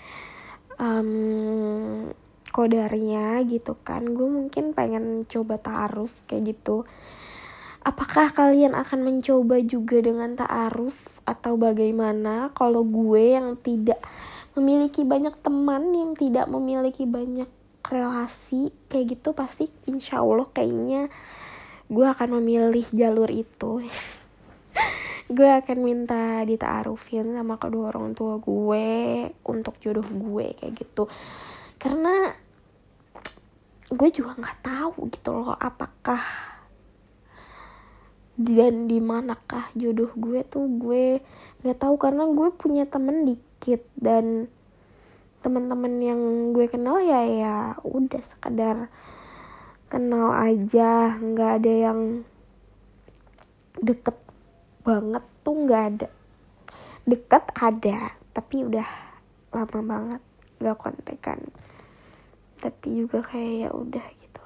um, 0.81 2.09
kodarnya 2.51 3.43
gitu 3.47 3.77
kan. 3.83 4.07
Gue 4.17 4.29
mungkin 4.31 4.73
pengen 4.73 5.27
coba 5.29 5.61
taaruf 5.61 6.15
kayak 6.31 6.57
gitu. 6.57 6.89
Apakah 7.81 8.29
kalian 8.37 8.77
akan 8.77 9.01
mencoba 9.09 9.57
juga 9.65 10.05
dengan 10.05 10.37
taaruf 10.37 10.97
atau 11.25 11.57
bagaimana? 11.57 12.53
Kalau 12.53 12.85
gue 12.85 13.41
yang 13.41 13.57
tidak 13.57 14.05
memiliki 14.59 15.07
banyak 15.07 15.35
teman 15.43 15.95
yang 15.95 16.13
tidak 16.19 16.51
memiliki 16.51 17.07
banyak 17.07 17.47
relasi 17.87 18.75
kayak 18.91 19.19
gitu 19.19 19.33
pasti 19.33 19.71
insya 19.89 20.21
Allah 20.21 20.47
kayaknya 20.51 21.09
gue 21.91 22.07
akan 22.07 22.39
memilih 22.39 22.87
jalur 22.95 23.31
itu. 23.31 23.83
Gue 25.31 25.47
akan 25.47 25.79
minta 25.79 26.43
ditaarufin 26.43 27.39
sama 27.39 27.55
kedua 27.55 27.95
orang 27.95 28.19
tua 28.19 28.43
gue 28.43 28.87
untuk 29.47 29.79
jodoh 29.79 30.03
gue 30.03 30.59
kayak 30.59 30.75
gitu. 30.75 31.07
Karena 31.79 32.35
gue 33.91 34.09
juga 34.11 34.39
nggak 34.39 34.59
tahu 34.63 35.11
gitu 35.11 35.31
loh 35.35 35.55
apakah 35.55 36.23
dan 38.39 38.87
di 38.87 39.03
manakah 39.03 39.67
jodoh 39.75 40.15
gue 40.15 40.47
tuh 40.47 40.67
gue 40.79 41.19
nggak 41.67 41.79
tahu 41.79 41.95
karena 41.99 42.25
gue 42.31 42.49
punya 42.55 42.87
temen 42.87 43.27
di 43.27 43.35
sedikit 43.61 43.85
dan 44.01 44.49
teman-teman 45.45 46.01
yang 46.01 46.21
gue 46.57 46.65
kenal 46.65 46.97
ya 47.05 47.29
ya 47.29 47.57
udah 47.85 48.25
sekadar 48.25 48.89
kenal 49.93 50.33
aja. 50.33 51.21
Nggak 51.21 51.61
ada 51.61 51.73
yang 51.93 52.01
deket 53.85 54.17
banget 54.81 55.25
tuh 55.45 55.57
nggak 55.69 55.85
ada. 55.93 56.09
Deket 57.05 57.45
ada 57.53 58.17
tapi 58.33 58.65
udah 58.65 58.89
lama 59.53 59.81
banget 59.85 60.23
gak 60.65 60.81
kontekan. 60.81 61.45
Tapi 62.65 63.05
juga 63.05 63.21
kayak 63.21 63.69
ya 63.69 63.71
udah 63.77 64.07
gitu. 64.25 64.45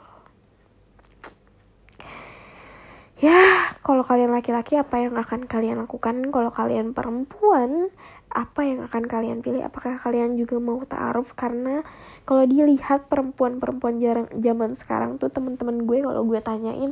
Ya 3.23 3.71
kalau 3.87 4.03
kalian 4.03 4.35
laki-laki 4.35 4.75
apa 4.75 5.07
yang 5.07 5.15
akan 5.15 5.47
kalian 5.47 5.87
lakukan? 5.87 6.35
Kalau 6.35 6.51
kalian 6.51 6.91
perempuan 6.99 7.95
apa 8.35 8.67
yang 8.67 8.83
akan 8.83 9.07
kalian 9.07 9.39
pilih? 9.41 9.63
Apakah 9.63 9.95
kalian 9.95 10.35
juga 10.35 10.59
mau 10.59 10.83
taaruf? 10.83 11.39
Karena 11.39 11.87
kalau 12.27 12.43
dilihat 12.45 13.07
perempuan-perempuan 13.07 14.03
jarang 14.03 14.29
zaman 14.35 14.75
sekarang 14.75 15.23
tuh 15.23 15.31
teman-teman 15.31 15.87
gue 15.87 16.03
kalau 16.03 16.27
gue 16.27 16.43
tanyain 16.43 16.91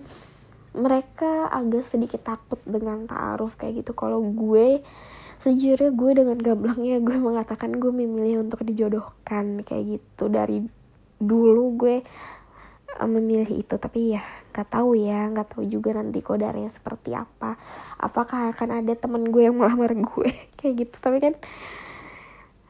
mereka 0.73 1.51
agak 1.53 1.85
sedikit 1.85 2.23
takut 2.25 2.63
dengan 2.63 3.05
taaruf 3.11 3.59
kayak 3.59 3.83
gitu. 3.83 3.93
Kalau 3.93 4.23
gue 4.23 4.81
sejujurnya 5.43 5.91
gue 5.91 6.11
dengan 6.15 6.39
gamblangnya 6.39 7.03
gue 7.03 7.19
mengatakan 7.19 7.75
gue 7.77 7.91
memilih 7.91 8.47
untuk 8.47 8.63
dijodohkan 8.63 9.67
kayak 9.67 9.99
gitu. 9.99 10.31
Dari 10.31 10.63
dulu 11.19 11.65
gue 11.75 11.97
memilih 13.01 13.65
itu. 13.65 13.75
Tapi 13.79 14.17
ya 14.19 14.23
nggak 14.53 14.69
tahu 14.69 14.99
ya 14.99 15.31
nggak 15.33 15.57
tahu 15.57 15.63
juga 15.65 15.97
nanti 15.97 16.21
kodarnya 16.21 16.69
seperti 16.69 17.17
apa. 17.17 17.57
Apakah 17.97 18.53
akan 18.53 18.83
ada 18.85 18.93
temen 18.93 19.33
gue 19.33 19.49
yang 19.49 19.57
melamar 19.57 19.97
gue? 19.97 20.31
Kayak 20.59 20.75
gitu. 20.87 20.97
Tapi 21.01 21.17
kan 21.23 21.35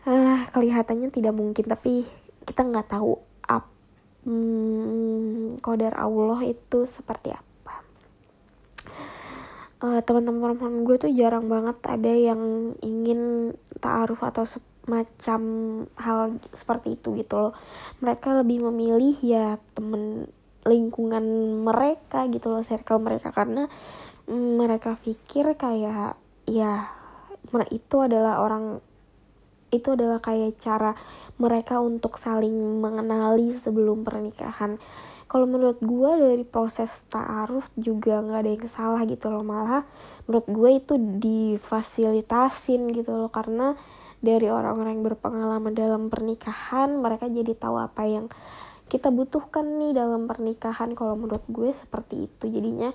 uh, 0.06 0.46
kelihatannya 0.54 1.08
tidak 1.10 1.34
mungkin. 1.34 1.64
Tapi 1.66 2.06
kita 2.46 2.62
nggak 2.66 2.88
tahu 2.94 3.18
ap 3.46 3.66
hmm, 4.26 5.62
kodar 5.62 5.98
Allah 5.98 6.46
itu 6.46 6.86
seperti 6.86 7.34
apa. 7.34 7.74
Uh, 9.82 9.98
teman-teman 10.06 10.86
gue 10.86 10.94
tuh 10.94 11.10
jarang 11.10 11.50
banget 11.50 11.74
ada 11.90 12.12
yang 12.14 12.74
ingin 12.78 13.50
taaruf 13.82 14.22
atau 14.22 14.46
semacam 14.82 15.42
hal 15.94 16.18
seperti 16.50 16.98
itu 16.98 17.14
gitu 17.22 17.34
loh. 17.38 17.54
Mereka 18.02 18.42
lebih 18.42 18.66
memilih 18.70 19.14
ya 19.22 19.56
temen 19.78 20.26
lingkungan 20.66 21.22
mereka 21.62 22.26
gitu 22.30 22.50
loh 22.50 22.66
circle 22.66 22.98
mereka. 22.98 23.30
Karena 23.30 23.70
mm, 24.26 24.58
mereka 24.58 24.98
pikir 24.98 25.54
kayak 25.54 26.18
ya 26.50 26.90
itu 27.70 27.96
adalah 27.98 28.42
orang 28.42 28.82
itu 29.72 29.96
adalah 29.96 30.20
kayak 30.20 30.60
cara 30.60 30.92
mereka 31.40 31.80
untuk 31.80 32.20
saling 32.20 32.82
mengenali 32.82 33.54
sebelum 33.56 34.04
pernikahan. 34.04 34.76
Kalau 35.32 35.48
menurut 35.48 35.80
gue 35.80 36.10
dari 36.20 36.44
proses 36.44 37.08
ta'aruf 37.08 37.72
juga 37.80 38.20
nggak 38.20 38.40
ada 38.44 38.50
yang 38.52 38.68
salah 38.68 39.02
gitu 39.08 39.32
loh. 39.32 39.40
Malah 39.40 39.88
menurut 40.28 40.44
gue 40.44 40.70
itu 40.76 40.94
difasilitasin 41.00 42.92
gitu 42.92 43.16
loh. 43.16 43.32
Karena 43.32 43.72
dari 44.22 44.46
orang-orang 44.48 45.02
yang 45.02 45.06
berpengalaman 45.12 45.74
dalam 45.74 46.06
pernikahan 46.06 46.94
mereka 47.02 47.26
jadi 47.26 47.52
tahu 47.58 47.76
apa 47.76 48.02
yang 48.06 48.26
kita 48.86 49.10
butuhkan 49.10 49.82
nih 49.82 49.92
dalam 49.96 50.30
pernikahan. 50.30 50.94
Kalau 50.94 51.18
menurut 51.18 51.42
gue 51.50 51.74
seperti 51.74 52.30
itu. 52.30 52.44
Jadinya 52.46 52.94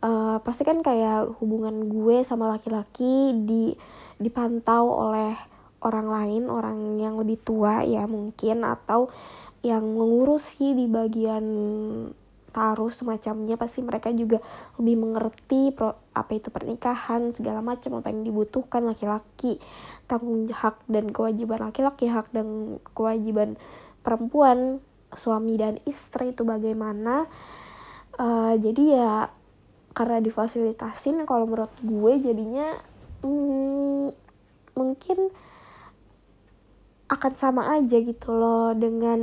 uh, 0.00 0.40
pasti 0.40 0.64
kan 0.64 0.80
kayak 0.80 1.38
hubungan 1.38 1.92
gue 1.92 2.24
sama 2.24 2.50
laki-laki 2.50 3.36
di 3.44 3.74
dipantau 4.22 5.10
oleh 5.10 5.34
orang 5.82 6.06
lain 6.06 6.42
orang 6.46 6.78
yang 7.02 7.18
lebih 7.18 7.42
tua 7.42 7.82
ya 7.82 8.06
mungkin 8.06 8.62
atau 8.62 9.10
yang 9.66 9.82
mengurusi 9.82 10.74
di 10.78 10.86
bagian 10.86 11.44
taruh 12.52 12.92
semacamnya 12.92 13.56
pasti 13.56 13.80
mereka 13.80 14.12
juga 14.12 14.38
lebih 14.76 15.00
mengerti 15.00 15.72
pro, 15.72 15.96
apa 16.12 16.36
itu 16.36 16.52
pernikahan 16.52 17.32
segala 17.32 17.64
macam 17.64 17.98
apa 17.98 18.12
yang 18.12 18.22
dibutuhkan 18.22 18.84
laki-laki. 18.84 19.56
Tanggung 20.04 20.46
hak 20.52 20.84
dan 20.86 21.10
kewajiban 21.10 21.64
laki-laki 21.64 22.12
hak 22.12 22.28
dan 22.30 22.78
kewajiban 22.92 23.56
perempuan 24.04 24.84
suami 25.16 25.56
dan 25.56 25.80
istri 25.88 26.36
itu 26.36 26.44
bagaimana. 26.44 27.26
Uh, 28.20 28.60
jadi 28.60 28.84
ya 29.00 29.12
karena 29.96 30.20
difasilitasin 30.20 31.24
kalau 31.24 31.48
menurut 31.48 31.72
gue 31.80 32.12
jadinya 32.20 32.76
hmm, 33.24 34.12
mungkin 34.76 35.32
akan 37.08 37.32
sama 37.36 37.76
aja 37.76 38.00
gitu 38.00 38.32
loh 38.32 38.72
dengan 38.72 39.20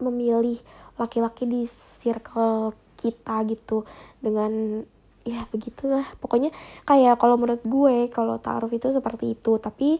memilih 0.00 0.60
laki-laki 0.96 1.48
di 1.48 1.64
circle 1.68 2.76
kita 2.96 3.44
gitu. 3.48 3.84
Dengan 4.20 4.82
ya 5.26 5.42
begitulah. 5.50 6.06
Pokoknya 6.20 6.54
kayak 6.86 7.18
kalau 7.18 7.36
menurut 7.36 7.64
gue 7.66 8.10
kalau 8.10 8.36
taruh 8.42 8.70
itu 8.70 8.90
seperti 8.90 9.38
itu. 9.38 9.58
Tapi 9.58 9.98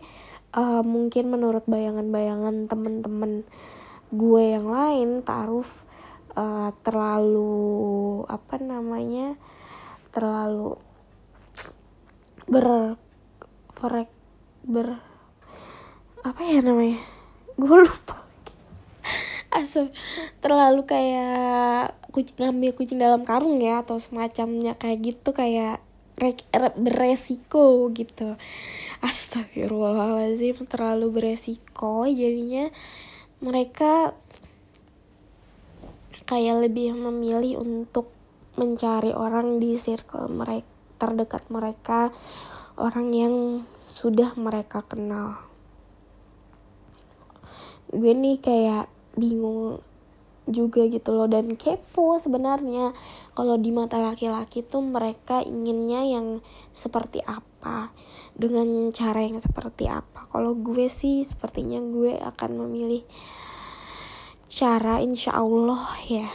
uh, 0.56 0.82
mungkin 0.82 1.30
menurut 1.30 1.64
bayangan-bayangan 1.66 2.70
temen-temen 2.70 3.46
gue 4.14 4.42
yang 4.54 4.70
lain 4.70 5.20
taruh 5.26 5.66
uh, 6.38 6.70
terlalu 6.86 8.22
apa 8.30 8.54
namanya 8.62 9.34
terlalu 10.14 10.78
ber 12.46 12.94
ber 14.66 14.88
apa 16.26 16.40
ya 16.42 16.58
namanya? 16.58 16.98
Gue 17.54 17.86
lupa 17.86 18.25
asal 19.56 19.88
terlalu 20.44 20.84
kayak 20.84 21.96
kucing 22.12 22.36
ngambil 22.40 22.70
kucing 22.76 23.00
dalam 23.00 23.24
karung 23.24 23.60
ya 23.60 23.80
atau 23.80 23.96
semacamnya 24.00 24.76
kayak 24.76 25.14
gitu 25.14 25.32
kayak 25.32 25.80
beresiko 26.80 27.92
gitu. 27.92 28.40
Astagfirullahaladzim 29.04 30.64
terlalu 30.64 31.12
beresiko 31.12 32.08
jadinya 32.08 32.72
mereka 33.44 34.16
kayak 36.24 36.68
lebih 36.68 36.96
memilih 36.96 37.60
untuk 37.60 38.08
mencari 38.56 39.12
orang 39.12 39.60
di 39.60 39.76
circle 39.76 40.32
mereka 40.32 40.76
terdekat 40.96 41.44
mereka 41.52 42.08
orang 42.80 43.12
yang 43.12 43.34
sudah 43.84 44.32
mereka 44.40 44.80
kenal. 44.88 45.36
Gue 47.92 48.16
nih 48.16 48.40
kayak 48.40 48.88
bingung 49.18 49.82
juga 50.46 50.86
gitu 50.86 51.10
loh. 51.12 51.26
Dan 51.26 51.58
kepo 51.58 52.22
sebenarnya 52.22 52.94
kalau 53.34 53.58
di 53.58 53.74
mata 53.74 53.98
laki-laki 53.98 54.62
tuh 54.62 54.80
mereka 54.86 55.42
inginnya 55.42 56.06
yang 56.06 56.40
seperti 56.70 57.20
apa 57.26 57.90
dengan 58.38 58.94
cara 58.94 59.26
yang 59.26 59.42
seperti 59.42 59.90
apa. 59.90 60.30
Kalau 60.30 60.54
gue 60.54 60.86
sih 60.86 61.26
sepertinya 61.26 61.82
gue 61.82 62.14
akan 62.16 62.50
memilih 62.66 63.02
cara 64.46 65.02
insya 65.02 65.34
Allah 65.34 65.82
ya 66.06 66.30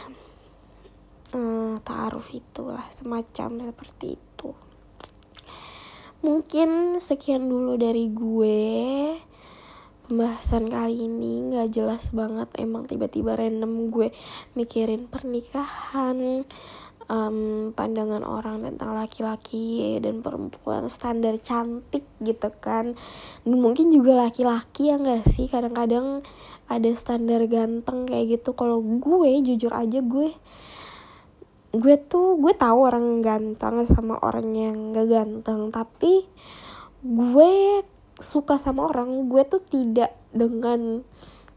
uh, 1.32 1.80
taaruf 1.80 2.36
itulah 2.36 2.84
semacam 2.92 3.72
seperti 3.72 4.20
itu. 4.20 4.50
Mungkin 6.22 7.02
sekian 7.02 7.50
dulu 7.50 7.74
dari 7.74 8.06
gue 8.12 8.60
pembahasan 10.06 10.68
kali 10.68 11.06
ini 11.06 11.52
nggak 11.52 11.72
jelas 11.72 12.10
banget 12.10 12.50
emang 12.58 12.84
tiba-tiba 12.84 13.38
random 13.38 13.88
gue 13.88 14.08
mikirin 14.58 15.06
pernikahan 15.06 16.44
um, 17.12 17.70
pandangan 17.76 18.22
orang 18.22 18.62
tentang 18.64 18.94
laki-laki 18.94 19.98
dan 20.00 20.24
perempuan 20.24 20.86
standar 20.88 21.36
cantik 21.40 22.04
gitu 22.24 22.50
kan. 22.60 22.94
Dan 23.42 23.54
mungkin 23.58 23.90
juga 23.90 24.28
laki-laki 24.28 24.92
ya 24.92 24.96
nggak 25.00 25.28
sih? 25.28 25.46
Kadang-kadang 25.48 26.24
ada 26.68 26.90
standar 26.96 27.44
ganteng 27.48 28.08
kayak 28.08 28.40
gitu. 28.40 28.56
Kalau 28.56 28.80
gue 28.80 29.30
jujur 29.42 29.72
aja 29.76 30.00
gue 30.00 30.32
gue 31.72 31.96
tuh 32.04 32.36
gue 32.36 32.52
tahu 32.52 32.84
orang 32.84 33.24
ganteng 33.24 33.88
sama 33.88 34.20
orang 34.20 34.52
yang 34.52 34.76
gak 34.92 35.08
ganteng. 35.08 35.72
Tapi 35.72 36.28
gue 37.02 37.52
suka 38.18 38.60
sama 38.60 38.90
orang 38.90 39.30
gue 39.30 39.42
tuh 39.46 39.62
tidak 39.62 40.12
dengan 40.34 41.06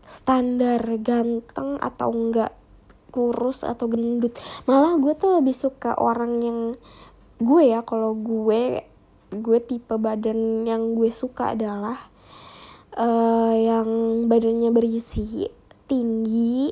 standar 0.05 0.79
ganteng 1.01 1.81
atau 1.81 2.13
enggak 2.13 2.53
kurus 3.09 3.63
atau 3.63 3.87
gendut. 3.87 4.35
Malah 4.69 4.99
gue 4.99 5.15
tuh 5.15 5.39
lebih 5.39 5.55
suka 5.55 5.95
orang 5.95 6.43
yang 6.43 6.59
gue 7.39 7.63
ya 7.67 7.83
kalau 7.83 8.15
gue 8.15 8.85
gue 9.35 9.59
tipe 9.59 9.95
badan 9.99 10.63
yang 10.63 10.95
gue 10.95 11.11
suka 11.11 11.57
adalah 11.57 11.97
uh, 12.95 13.55
yang 13.55 13.87
badannya 14.27 14.71
berisi 14.71 15.47
tinggi 15.85 16.71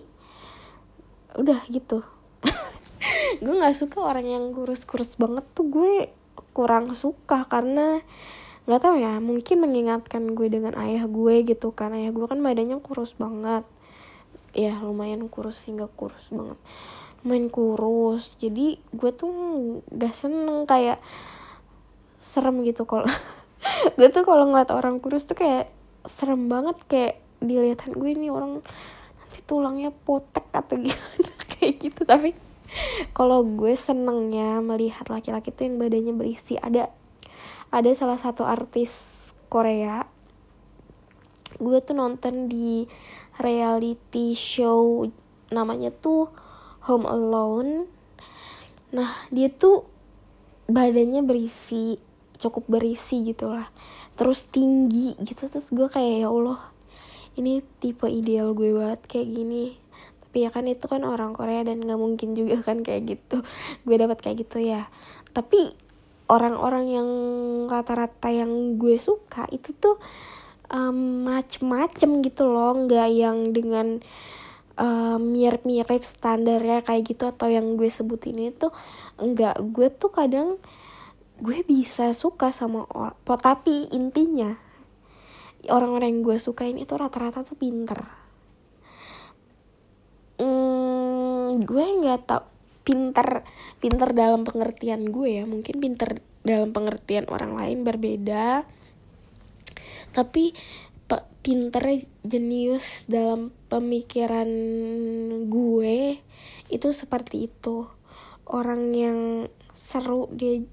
udah 1.35 1.65
gitu. 1.69 2.05
Gue 3.43 3.53
nggak 3.57 3.73
suka 3.73 4.05
orang 4.05 4.27
yang 4.29 4.45
kurus-kurus 4.53 5.17
banget 5.17 5.43
tuh 5.57 5.65
gue 5.65 5.93
kurang 6.53 6.93
suka 6.93 7.49
karena 7.49 8.05
nggak 8.63 8.79
tahu 8.79 8.95
ya 8.95 9.19
mungkin 9.19 9.59
mengingatkan 9.59 10.23
gue 10.31 10.47
dengan 10.47 10.71
ayah 10.79 11.03
gue 11.03 11.43
gitu 11.43 11.75
kan. 11.75 11.91
Ayah 11.91 12.15
gue 12.15 12.25
kan 12.27 12.39
badannya 12.39 12.79
kurus 12.79 13.11
banget. 13.19 13.67
Ya 14.55 14.79
lumayan 14.79 15.27
kurus 15.27 15.59
hingga 15.67 15.91
kurus 15.91 16.31
banget. 16.31 16.55
Main 17.27 17.51
kurus. 17.51 18.39
Jadi 18.39 18.79
gue 18.95 19.11
tuh 19.11 19.31
gak 19.91 20.15
seneng 20.15 20.63
kayak 20.63 21.03
serem 22.23 22.63
gitu 22.63 22.87
kalau 22.87 23.03
gue 23.99 24.07
tuh 24.07 24.23
kalau 24.23 24.47
ngeliat 24.47 24.71
orang 24.71 25.03
kurus 25.03 25.27
tuh 25.27 25.35
kayak 25.35 25.67
serem 26.07 26.47
banget. 26.47 26.79
Kayak 26.87 27.13
dilihatin 27.43 27.99
gue 27.99 28.09
ini 28.15 28.31
orang 28.31 28.63
nanti 29.19 29.39
tulangnya 29.43 29.91
potek 29.91 30.47
atau 30.55 30.79
gimana 30.83 31.31
kayak 31.59 31.83
gitu. 31.83 32.07
Tapi 32.07 32.31
kalau 33.11 33.43
gue 33.43 33.75
senengnya 33.75 34.63
melihat 34.63 35.03
laki-laki 35.11 35.51
tuh 35.51 35.67
yang 35.67 35.83
badannya 35.83 36.15
berisi. 36.15 36.55
Ada 36.55 37.02
ada 37.73 37.89
salah 37.97 38.21
satu 38.21 38.45
artis 38.45 39.25
Korea. 39.49 40.05
Gue 41.57 41.81
tuh 41.81 41.97
nonton 41.97 42.45
di 42.45 42.85
reality 43.41 44.37
show 44.37 45.09
namanya 45.49 45.89
tuh 45.89 46.29
Home 46.85 47.09
Alone. 47.09 47.89
Nah 48.93 49.25
dia 49.33 49.49
tuh 49.49 49.89
badannya 50.69 51.25
berisi 51.25 51.97
cukup 52.37 52.69
berisi 52.69 53.25
gitu 53.25 53.49
lah. 53.49 53.73
Terus 54.13 54.45
tinggi 54.53 55.17
gitu 55.17 55.49
terus 55.49 55.73
gue 55.73 55.89
kayak 55.89 56.13
ya 56.21 56.29
Allah 56.29 56.61
ini 57.33 57.65
tipe 57.81 58.05
ideal 58.05 58.53
gue 58.53 58.69
banget 58.69 59.01
kayak 59.09 59.33
gini. 59.33 59.81
Tapi 60.21 60.45
ya 60.45 60.53
kan 60.53 60.69
itu 60.69 60.85
kan 60.85 61.01
orang 61.01 61.33
Korea 61.33 61.65
dan 61.65 61.81
nggak 61.81 61.97
mungkin 61.97 62.37
juga 62.37 62.61
kan 62.61 62.85
kayak 62.85 63.17
gitu. 63.17 63.41
Gue 63.81 63.97
dapat 63.97 64.21
kayak 64.21 64.45
gitu 64.45 64.61
ya. 64.61 64.93
Tapi 65.33 65.82
orang-orang 66.31 66.85
yang 66.91 67.09
rata-rata 67.67 68.31
yang 68.31 68.79
gue 68.79 68.95
suka 68.95 69.47
itu 69.51 69.75
tuh 69.75 69.99
um, 70.71 71.27
macem-macem 71.27 72.23
gitu 72.23 72.47
loh. 72.47 72.75
Nggak 72.75 73.09
yang 73.11 73.37
dengan 73.51 73.99
um, 74.79 75.19
mirip-mirip 75.19 76.03
standarnya 76.05 76.85
kayak 76.85 77.03
gitu 77.09 77.29
atau 77.29 77.49
yang 77.49 77.75
gue 77.75 77.89
sebutin 77.89 78.53
itu. 78.53 78.71
Enggak 79.19 79.59
gue 79.59 79.87
tuh 79.91 80.11
kadang 80.13 80.61
gue 81.41 81.59
bisa 81.65 82.13
suka 82.13 82.53
sama 82.53 82.85
orang 82.93 83.17
tapi 83.25 83.89
intinya 83.89 84.53
orang-orang 85.67 86.13
yang 86.13 86.21
gue 86.23 86.37
sukain 86.37 86.77
itu 86.77 86.93
rata-rata 86.95 87.43
tuh 87.43 87.57
pinter. 87.57 87.99
Hmm, 90.37 91.61
gue 91.63 91.85
nggak 92.03 92.19
tau 92.27 92.52
pinter 92.83 93.47
pinter 93.79 94.11
dalam 94.11 94.43
pengertian 94.43 95.09
gue 95.09 95.41
ya. 95.41 95.43
Mungkin 95.47 95.79
pinter 95.79 96.19
dalam 96.43 96.75
pengertian 96.75 97.27
orang 97.31 97.55
lain 97.55 97.87
berbeda. 97.87 98.67
Tapi 100.13 100.53
pinter 101.43 101.83
jenius 102.23 103.09
dalam 103.11 103.51
pemikiran 103.67 104.47
gue 105.51 106.21
itu 106.69 106.87
seperti 106.93 107.51
itu. 107.51 107.89
Orang 108.47 108.93
yang 108.93 109.47
seru 109.73 110.29
dia 110.31 110.63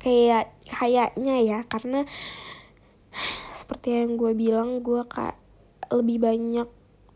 kayak 0.00 0.52
kayaknya 0.66 1.36
ya. 1.40 1.58
Karena 1.68 2.04
seperti 3.52 4.02
yang 4.02 4.16
gue 4.16 4.32
bilang 4.32 4.80
gue 4.80 5.04
kayak 5.04 5.36
lebih 5.92 6.24
banyak 6.24 6.68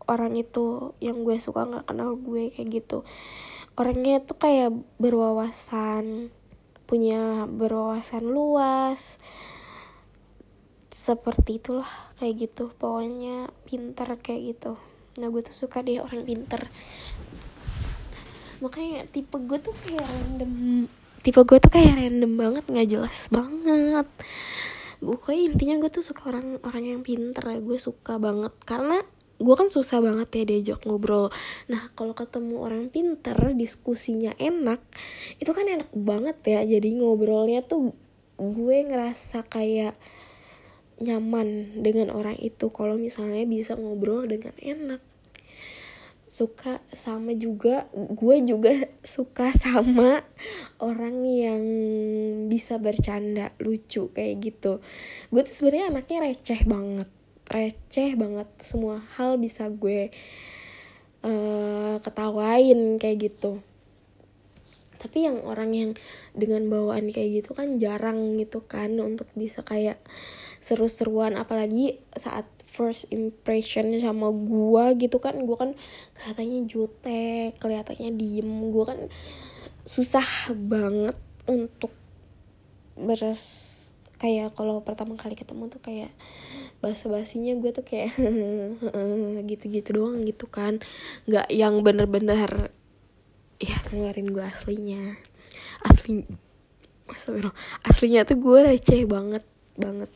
orang 0.07 0.33
itu 0.39 0.95
yang 1.03 1.25
gue 1.27 1.35
suka 1.37 1.67
nggak 1.67 1.85
kenal 1.89 2.15
gue 2.15 2.53
kayak 2.53 2.69
gitu 2.71 3.03
orangnya 3.77 4.19
tuh 4.25 4.41
kayak 4.41 4.73
berwawasan 4.97 6.33
punya 6.89 7.45
berwawasan 7.45 8.25
luas 8.25 9.21
seperti 10.89 11.61
itulah 11.61 11.87
kayak 12.17 12.49
gitu. 12.49 12.73
Pokoknya 12.73 13.53
pinter 13.69 14.09
kayak 14.17 14.41
gitu. 14.57 14.73
Nah 15.21 15.29
gue 15.29 15.41
tuh 15.45 15.53
suka 15.53 15.85
deh 15.85 16.01
orang 16.01 16.25
pinter. 16.25 16.73
Makanya 18.65 19.05
tipe 19.13 19.37
gue 19.37 19.61
tuh 19.61 19.77
kayak 19.85 20.01
random. 20.01 20.51
Tipe 21.21 21.41
gue 21.45 21.57
tuh 21.61 21.71
kayak 21.71 21.93
random 21.93 22.33
banget 22.33 22.63
nggak 22.65 22.89
jelas 22.89 23.29
banget. 23.29 24.07
Pokoknya 24.97 25.53
intinya 25.53 25.75
gue 25.77 25.91
tuh 25.93 26.01
suka 26.01 26.33
orang 26.33 26.57
orang 26.65 26.83
yang 26.97 27.01
pinter 27.05 27.45
gue 27.61 27.77
suka 27.77 28.17
banget. 28.17 28.57
Karena 28.65 28.97
gue 29.37 29.55
kan 29.55 29.69
susah 29.69 30.01
banget 30.01 30.29
ya 30.33 30.43
diajak 30.49 30.79
ngobrol. 30.89 31.29
Nah 31.69 31.93
kalau 31.93 32.17
ketemu 32.17 32.57
orang 32.57 32.89
pinter 32.89 33.37
diskusinya 33.53 34.33
enak 34.41 34.81
itu 35.37 35.51
kan 35.53 35.65
enak 35.69 35.93
banget 35.93 36.37
ya. 36.45 36.61
Jadi 36.65 36.97
ngobrolnya 36.97 37.61
tuh 37.61 37.93
gue 38.37 38.77
ngerasa 38.85 39.45
kayak 39.45 39.93
nyaman 40.97 41.77
dengan 41.85 42.09
orang 42.09 42.37
itu. 42.41 42.73
Kalau 42.73 42.97
misalnya 42.97 43.45
bisa 43.45 43.77
ngobrol 43.77 44.25
dengan 44.25 44.57
enak. 44.57 45.01
Suka 46.27 46.83
sama 46.91 47.31
juga 47.37 47.87
gue 47.93 48.35
juga 48.43 48.73
suka 49.05 49.53
sama 49.53 50.25
orang 50.81 51.23
yang 51.23 51.63
bisa 52.49 52.81
bercanda 52.81 53.53
lucu 53.61 54.09
kayak 54.09 54.41
gitu. 54.41 54.81
Gue 55.29 55.41
tuh 55.45 55.53
sebenarnya 55.53 55.93
anaknya 55.93 56.17
receh 56.25 56.61
banget 56.65 57.16
receh 57.47 58.15
banget. 58.19 58.47
Semua 58.63 59.03
hal 59.15 59.39
bisa 59.39 59.71
gue 59.71 60.11
uh, 61.23 61.95
ketawain 62.03 62.99
kayak 62.99 63.31
gitu. 63.31 63.63
Tapi 64.97 65.29
yang 65.29 65.45
orang 65.45 65.71
yang 65.77 65.91
dengan 66.33 66.65
bawaan 66.73 67.13
kayak 67.13 67.45
gitu 67.45 67.53
kan 67.53 67.77
jarang 67.77 68.35
gitu 68.41 68.65
kan 68.65 68.97
untuk 68.97 69.29
bisa 69.37 69.61
kayak 69.61 70.01
seru-seruan. 70.59 71.37
Apalagi 71.37 72.01
saat 72.17 72.49
first 72.67 73.09
impression 73.13 73.93
sama 73.97 74.29
gua 74.29 74.93
gitu 74.97 75.17
kan 75.17 75.37
gua 75.45 75.57
kan 75.57 75.71
kelihatannya 76.17 76.59
jutek 76.65 77.57
kelihatannya 77.61 78.09
diem. 78.17 78.49
Gua 78.73 78.93
kan 78.93 78.99
susah 79.85 80.51
banget 80.51 81.15
untuk 81.45 81.93
beres 82.97 83.76
kayak 84.17 84.57
kalau 84.57 84.81
pertama 84.81 85.13
kali 85.13 85.37
ketemu 85.37 85.69
tuh 85.69 85.81
kayak 85.81 86.09
bahasa 86.81 87.09
basinya 87.09 87.53
gue 87.57 87.71
tuh 87.73 87.85
kayak 87.85 88.13
gitu-gitu 89.49 89.89
doang 89.97 90.25
gitu 90.25 90.49
kan. 90.49 90.81
Nggak 91.29 91.47
yang 91.53 91.81
bener-bener 91.81 92.73
ya 93.57 93.77
ngeluarin 93.89 94.29
gue 94.29 94.43
aslinya. 94.45 95.17
Asli 95.85 96.25
Astagfirullah. 97.07 97.55
aslinya 97.87 98.27
tuh 98.27 98.37
gue 98.37 98.59
receh 98.67 99.07
banget 99.07 99.43
banget. 99.79 100.11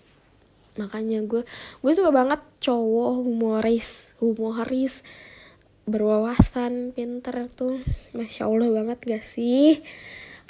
Makanya 0.76 1.24
gue 1.24 1.48
gue 1.80 1.92
suka 1.96 2.12
banget 2.12 2.42
cowok 2.60 3.24
humoris 3.24 4.12
humoris 4.20 5.06
berwawasan 5.88 6.92
pinter 6.92 7.48
tuh. 7.54 7.80
Masya 8.14 8.46
allah 8.50 8.70
banget 8.70 9.00
gak 9.02 9.24
sih? 9.24 9.82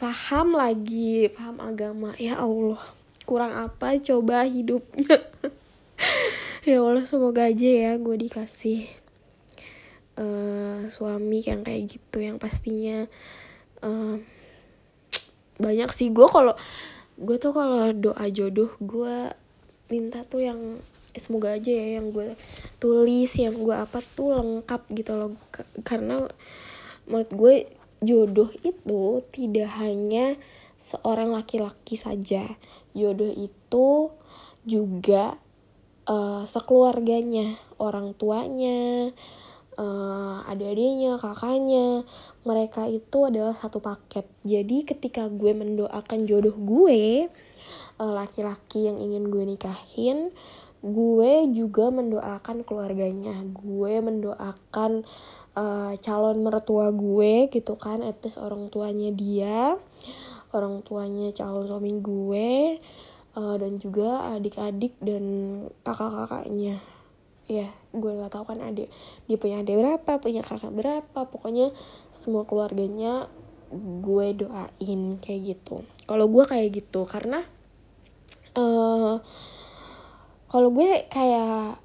Paham 0.02 0.58
lagi 0.58 1.30
paham 1.30 1.62
agama. 1.62 2.18
Ya 2.18 2.42
allah 2.42 2.82
kurang 3.32 3.56
apa 3.56 3.96
coba 4.04 4.44
hidupnya. 4.44 5.24
Ya 6.62 6.78
Allah 6.78 7.10
semoga 7.10 7.50
aja 7.50 7.66
ya 7.66 7.98
gue 7.98 8.22
dikasih 8.22 8.86
uh, 10.14 10.86
suami 10.86 11.42
yang 11.42 11.66
kayak 11.66 11.98
gitu 11.98 12.22
yang 12.22 12.38
pastinya 12.38 13.10
uh, 13.82 14.22
banyak 15.58 15.90
sih. 15.90 16.14
Gue 16.14 16.30
kalau 16.30 16.54
gue 17.18 17.42
tuh 17.42 17.50
kalau 17.50 17.90
doa 17.98 18.30
jodoh 18.30 18.70
gue 18.78 19.34
minta 19.90 20.22
tuh 20.22 20.46
yang 20.46 20.78
semoga 21.18 21.58
aja 21.58 21.74
ya 21.74 21.98
yang 21.98 22.14
gue 22.14 22.38
tulis 22.78 23.32
yang 23.42 23.58
gue 23.58 23.74
apa 23.74 23.98
tuh 24.14 24.38
lengkap 24.38 24.86
gitu 24.94 25.18
loh. 25.18 25.34
Karena 25.82 26.22
menurut 27.10 27.32
gue 27.34 27.56
jodoh 28.06 28.54
itu 28.62 29.26
tidak 29.34 29.82
hanya 29.82 30.38
seorang 30.78 31.34
laki-laki 31.34 31.94
saja 31.94 32.46
jodoh 32.94 33.32
itu 33.32 34.12
juga 34.68 35.38
uh, 36.06 36.44
sekeluarganya 36.46 37.58
orang 37.82 38.14
tuanya 38.14 39.10
uh, 39.78 40.46
adik-adiknya 40.46 41.18
kakaknya 41.18 42.06
mereka 42.46 42.86
itu 42.90 43.26
adalah 43.26 43.58
satu 43.58 43.82
paket. 43.82 44.28
Jadi 44.46 44.86
ketika 44.86 45.28
gue 45.32 45.52
mendoakan 45.56 46.30
jodoh 46.30 46.56
gue 46.56 47.28
uh, 47.98 48.14
laki-laki 48.14 48.90
yang 48.90 49.02
ingin 49.02 49.30
gue 49.30 49.44
nikahin 49.46 50.34
gue 50.82 51.46
juga 51.54 51.94
mendoakan 51.94 52.66
keluarganya. 52.66 53.38
Gue 53.54 54.02
mendoakan 54.02 55.06
uh, 55.54 55.94
calon 56.02 56.42
mertua 56.42 56.90
gue 56.90 57.54
gitu 57.54 57.78
kan 57.78 58.02
etis 58.02 58.42
orang 58.42 58.74
tuanya 58.74 59.14
dia 59.14 59.78
orang 60.52 60.84
tuanya 60.84 61.32
calon 61.32 61.68
suami 61.68 61.92
gue 62.00 62.80
uh, 63.36 63.56
dan 63.60 63.80
juga 63.80 64.36
adik-adik 64.36 64.96
dan 65.00 65.26
kakak-kakaknya. 65.84 66.80
Ya 67.52 67.68
gue 67.92 68.12
nggak 68.16 68.32
tahu 68.32 68.48
kan 68.48 68.64
adik 68.64 68.88
dia 69.28 69.36
punya 69.36 69.60
adik 69.60 69.76
berapa 69.76 70.12
punya 70.24 70.40
kakak 70.40 70.72
berapa 70.72 71.20
pokoknya 71.28 71.76
semua 72.08 72.48
keluarganya 72.48 73.28
gue 74.04 74.28
doain 74.36 75.02
kayak 75.20 75.42
gitu. 75.56 75.84
Kalau 76.08 76.32
gue 76.32 76.44
kayak 76.48 76.70
gitu 76.72 77.04
karena 77.04 77.44
uh, 78.56 79.20
kalau 80.52 80.70
gue 80.72 81.08
kayak 81.08 81.80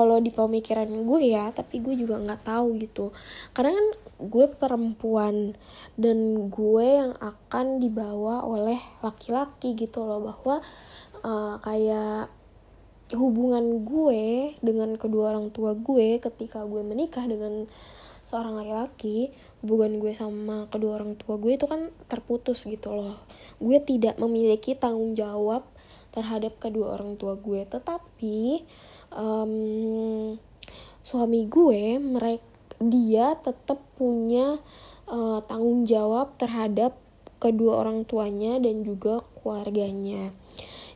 kalau 0.00 0.16
di 0.16 0.32
pemikiran 0.32 0.88
gue 0.88 1.20
ya 1.28 1.52
tapi 1.52 1.84
gue 1.84 1.92
juga 1.92 2.16
nggak 2.16 2.48
tahu 2.48 2.80
gitu. 2.80 3.12
Karena 3.52 3.76
kan 3.76 3.86
gue 4.20 4.46
perempuan 4.48 5.52
dan 6.00 6.48
gue 6.48 6.86
yang 6.88 7.12
akan 7.20 7.84
dibawa 7.84 8.40
oleh 8.48 8.80
laki-laki 9.04 9.76
gitu 9.76 10.08
loh 10.08 10.32
bahwa 10.32 10.64
uh, 11.20 11.60
kayak 11.60 12.32
hubungan 13.12 13.84
gue 13.84 14.54
dengan 14.64 14.96
kedua 14.96 15.36
orang 15.36 15.52
tua 15.52 15.76
gue 15.76 16.22
ketika 16.22 16.62
gue 16.64 16.80
menikah 16.80 17.26
dengan 17.26 17.66
seorang 18.24 18.62
laki-laki 18.62 19.34
hubungan 19.60 19.98
gue 19.98 20.14
sama 20.14 20.70
kedua 20.70 21.02
orang 21.02 21.18
tua 21.18 21.36
gue 21.36 21.58
itu 21.58 21.66
kan 21.68 21.92
terputus 22.08 22.64
gitu 22.64 22.94
loh. 22.96 23.18
Gue 23.60 23.82
tidak 23.82 24.16
memiliki 24.16 24.78
tanggung 24.78 25.12
jawab 25.18 25.66
terhadap 26.14 26.58
kedua 26.62 26.94
orang 26.96 27.18
tua 27.18 27.34
gue. 27.34 27.66
Tetapi 27.66 28.62
um, 29.14 30.36
suami 31.04 31.46
gue 31.46 31.98
mereka 31.98 32.46
dia 32.80 33.36
tetap 33.36 33.76
punya 34.00 34.56
uh, 35.04 35.44
tanggung 35.44 35.84
jawab 35.84 36.32
terhadap 36.40 36.96
kedua 37.36 37.84
orang 37.84 38.08
tuanya 38.08 38.56
dan 38.56 38.80
juga 38.84 39.20
keluarganya. 39.36 40.32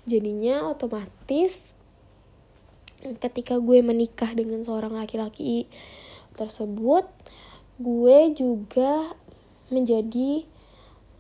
Jadinya 0.08 0.72
otomatis 0.72 1.76
ketika 3.20 3.60
gue 3.60 3.84
menikah 3.84 4.32
dengan 4.32 4.64
seorang 4.64 4.96
laki-laki 4.96 5.68
tersebut 6.32 7.04
gue 7.76 8.18
juga 8.32 9.12
menjadi 9.68 10.48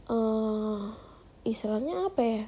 uh, 0.08 0.96
istilahnya 1.44 2.08
apa 2.08 2.22
ya 2.24 2.44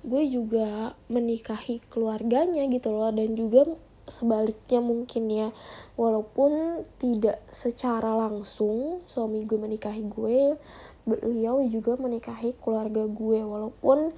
gue 0.00 0.22
juga 0.32 0.96
menikahi 1.12 1.84
keluarganya 1.92 2.64
gitu 2.72 2.88
loh 2.92 3.12
dan 3.12 3.36
juga 3.36 3.68
sebaliknya 4.10 4.80
mungkin 4.82 5.24
ya. 5.30 5.48
Walaupun 5.94 6.84
tidak 6.98 7.40
secara 7.48 8.16
langsung 8.16 9.04
suami 9.06 9.46
gue 9.46 9.56
menikahi 9.56 10.02
gue 10.04 10.58
beliau 11.06 11.62
juga 11.70 11.96
menikahi 11.96 12.56
keluarga 12.58 13.06
gue. 13.06 13.40
Walaupun 13.40 14.12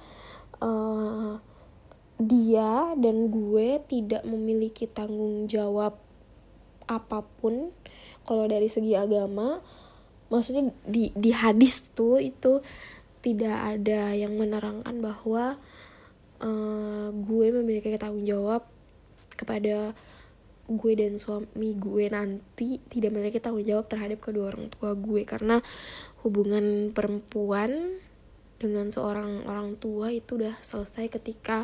uh, 0.59 1.37
dia 2.17 2.95
dan 2.97 3.29
gue 3.29 3.79
tidak 3.87 4.23
memiliki 4.23 4.89
tanggung 4.89 5.45
jawab 5.45 5.99
apa 6.87 7.23
pun 7.39 7.71
kalau 8.23 8.49
dari 8.49 8.67
segi 8.67 8.97
agama. 8.97 9.61
Maksudnya 10.33 10.73
di 10.87 11.13
di 11.13 11.29
hadis 11.29 11.85
tuh 11.93 12.17
itu 12.17 12.63
tidak 13.23 13.55
ada 13.55 14.11
yang 14.11 14.35
menerangkan 14.35 14.99
bahwa 14.99 15.55
uh, 16.43 17.07
gue 17.15 17.47
memiliki 17.55 17.95
tanggung 17.95 18.27
jawab 18.27 18.67
kepada 19.39 19.95
gue 20.63 20.93
dan 20.95 21.19
suami 21.19 21.75
gue 21.75 22.07
nanti 22.07 22.79
tidak 22.91 23.15
memiliki 23.15 23.39
tanggung 23.39 23.63
jawab 23.63 23.87
terhadap 23.87 24.19
kedua 24.19 24.51
orang 24.51 24.67
tua 24.67 24.91
gue. 24.91 25.23
Karena 25.23 25.63
hubungan 26.27 26.91
perempuan 26.91 27.95
dengan 28.59 28.91
seorang 28.91 29.47
orang 29.47 29.79
tua 29.79 30.11
itu 30.11 30.39
udah 30.39 30.59
selesai 30.59 31.07
ketika 31.07 31.63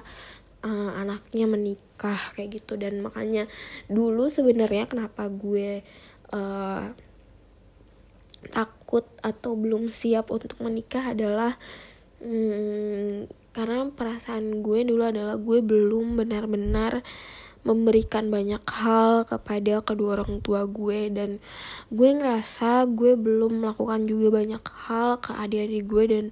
uh, 0.63 0.91
anaknya 0.95 1.43
menikah 1.43 2.19
kayak 2.39 2.63
gitu. 2.63 2.79
Dan 2.79 3.03
makanya 3.03 3.51
dulu 3.91 4.31
sebenarnya 4.31 4.87
kenapa 4.87 5.27
gue 5.27 5.83
uh, 6.31 6.87
takut 8.89 9.05
atau 9.21 9.53
belum 9.53 9.85
siap 9.85 10.33
untuk 10.33 10.57
menikah 10.65 11.13
adalah 11.13 11.61
hmm, 12.25 13.29
karena 13.53 13.85
perasaan 13.93 14.65
gue 14.65 14.81
dulu 14.81 15.05
adalah 15.05 15.37
gue 15.37 15.61
belum 15.61 16.17
benar-benar 16.17 17.05
memberikan 17.61 18.33
banyak 18.33 18.65
hal 18.65 19.29
kepada 19.29 19.85
kedua 19.85 20.17
orang 20.17 20.41
tua 20.41 20.65
gue. 20.65 21.05
Dan 21.13 21.37
gue 21.93 22.09
ngerasa 22.17 22.89
gue 22.89 23.13
belum 23.13 23.61
melakukan 23.61 24.09
juga 24.09 24.41
banyak 24.41 24.63
hal 24.89 25.21
ke 25.21 25.37
adik-adik 25.37 25.85
gue 25.85 26.03
dan 26.09 26.25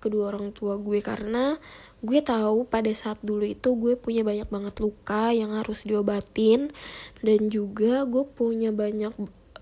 kedua 0.00 0.32
orang 0.32 0.56
tua 0.56 0.80
gue. 0.80 1.04
Karena 1.04 1.60
gue 2.00 2.24
tahu 2.24 2.64
pada 2.72 2.88
saat 2.96 3.20
dulu 3.20 3.44
itu 3.44 3.76
gue 3.76 4.00
punya 4.00 4.24
banyak 4.24 4.48
banget 4.48 4.80
luka 4.80 5.28
yang 5.36 5.52
harus 5.52 5.84
diobatin. 5.84 6.72
Dan 7.20 7.52
juga 7.52 8.08
gue 8.08 8.24
punya 8.24 8.72
banyak 8.72 9.12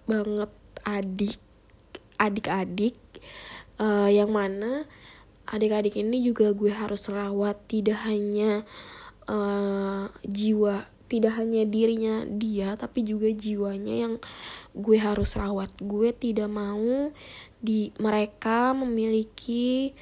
banget 0.07 0.53
adik 0.87 1.43
adik-adik 2.17 2.99
uh, 3.81 4.09
yang 4.11 4.33
mana 4.33 4.85
adik-adik 5.47 5.95
ini 5.97 6.27
juga 6.27 6.51
gue 6.51 6.75
harus 6.75 7.07
rawat 7.07 7.55
tidak 7.71 8.03
hanya 8.03 8.67
uh, 9.31 10.11
jiwa 10.27 10.91
tidak 11.07 11.39
hanya 11.39 11.63
dirinya 11.63 12.27
dia 12.27 12.75
tapi 12.75 13.07
juga 13.07 13.31
jiwanya 13.31 13.95
yang 14.07 14.15
gue 14.75 14.99
harus 14.99 15.39
rawat. 15.39 15.71
Gue 15.79 16.11
tidak 16.13 16.51
mau 16.51 17.15
di 17.63 17.95
mereka 18.03 18.75
memiliki 18.75 19.95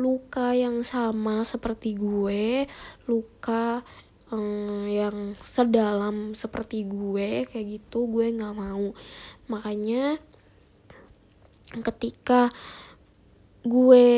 luka 0.00 0.56
yang 0.56 0.80
sama 0.80 1.44
seperti 1.44 1.92
gue 1.92 2.64
luka 3.04 3.84
um, 4.32 4.88
yang 4.88 5.36
sedalam 5.40 6.32
seperti 6.36 6.84
gue 6.84 7.48
kayak 7.48 7.66
gitu. 7.80 8.06
Gue 8.06 8.28
nggak 8.28 8.54
mau. 8.56 8.92
Makanya 9.48 10.20
ketika 11.78 12.50
gue 13.62 14.08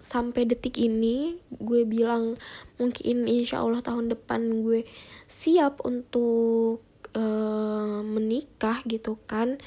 sampai 0.00 0.42
detik 0.42 0.74
ini 0.80 1.38
gue 1.54 1.86
bilang 1.86 2.34
mungkin 2.82 3.30
insya 3.30 3.62
Allah 3.62 3.78
tahun 3.78 4.10
depan 4.10 4.66
gue 4.66 4.82
siap 5.30 5.86
untuk 5.86 6.82
uh, 7.14 8.00
menikah 8.02 8.82
gitu 8.86 9.18
kan. 9.26 9.58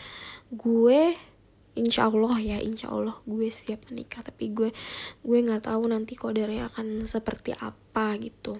Gue 0.52 1.15
insya 1.73 2.12
Allah 2.12 2.38
ya 2.38 2.58
insya 2.62 2.91
Allah 2.91 3.15
gue 3.23 3.47
siap 3.47 3.88
menikah. 3.88 4.23
Tapi 4.23 4.52
gue 4.52 4.69
gue 5.23 5.38
nggak 5.39 5.67
tahu 5.67 5.84
nanti 5.88 6.19
kodarnya 6.19 6.67
akan 6.71 7.08
seperti 7.08 7.56
apa 7.56 8.19
gitu. 8.19 8.60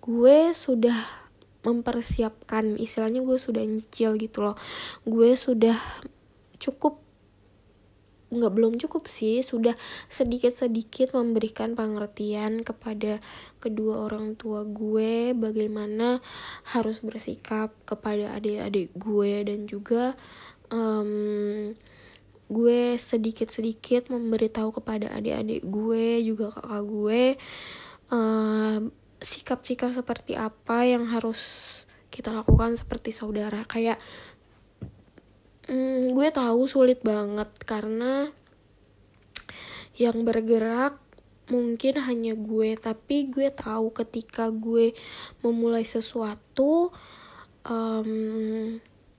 Gue 0.00 0.56
sudah 0.56 1.28
mempersiapkan 1.66 2.80
istilahnya 2.80 3.20
gue 3.20 3.36
sudah 3.36 3.60
nyicil 3.60 4.16
gitu 4.16 4.40
loh. 4.40 4.56
Gue 5.04 5.36
sudah 5.36 5.76
cukup 6.58 7.02
nggak 8.28 8.52
belum 8.52 8.76
cukup 8.76 9.08
sih. 9.08 9.40
Sudah 9.40 9.72
sedikit 10.12 10.52
sedikit 10.52 11.16
memberikan 11.16 11.72
pengertian 11.72 12.60
kepada 12.60 13.24
kedua 13.58 14.04
orang 14.04 14.36
tua 14.36 14.68
gue 14.68 15.32
bagaimana 15.32 16.20
harus 16.76 17.00
bersikap 17.00 17.72
kepada 17.88 18.36
adik-adik 18.36 18.92
gue 18.94 19.32
dan 19.48 19.64
juga 19.64 20.12
um, 20.68 21.72
gue 22.48 22.96
sedikit 22.96 23.52
sedikit 23.52 24.08
memberitahu 24.08 24.80
kepada 24.80 25.12
adik-adik 25.12 25.64
gue 25.68 26.24
juga 26.24 26.48
kakak 26.52 26.84
gue 26.84 27.22
sikap-sikap 29.20 29.92
seperti 29.92 30.32
apa 30.38 30.86
yang 30.88 31.10
harus 31.12 31.40
kita 32.08 32.32
lakukan 32.32 32.74
seperti 32.78 33.12
saudara. 33.12 33.66
Kayak 33.68 34.00
hmm, 35.68 36.16
gue 36.16 36.28
tahu 36.32 36.64
sulit 36.66 37.04
banget 37.04 37.48
karena 37.62 38.32
yang 39.98 40.24
bergerak 40.24 40.98
mungkin 41.48 41.96
hanya 42.04 42.36
gue 42.36 42.76
tapi 42.76 43.28
gue 43.32 43.48
tahu 43.48 43.92
ketika 43.92 44.52
gue 44.52 44.92
memulai 45.40 45.84
sesuatu 45.84 46.92
um, 47.64 48.76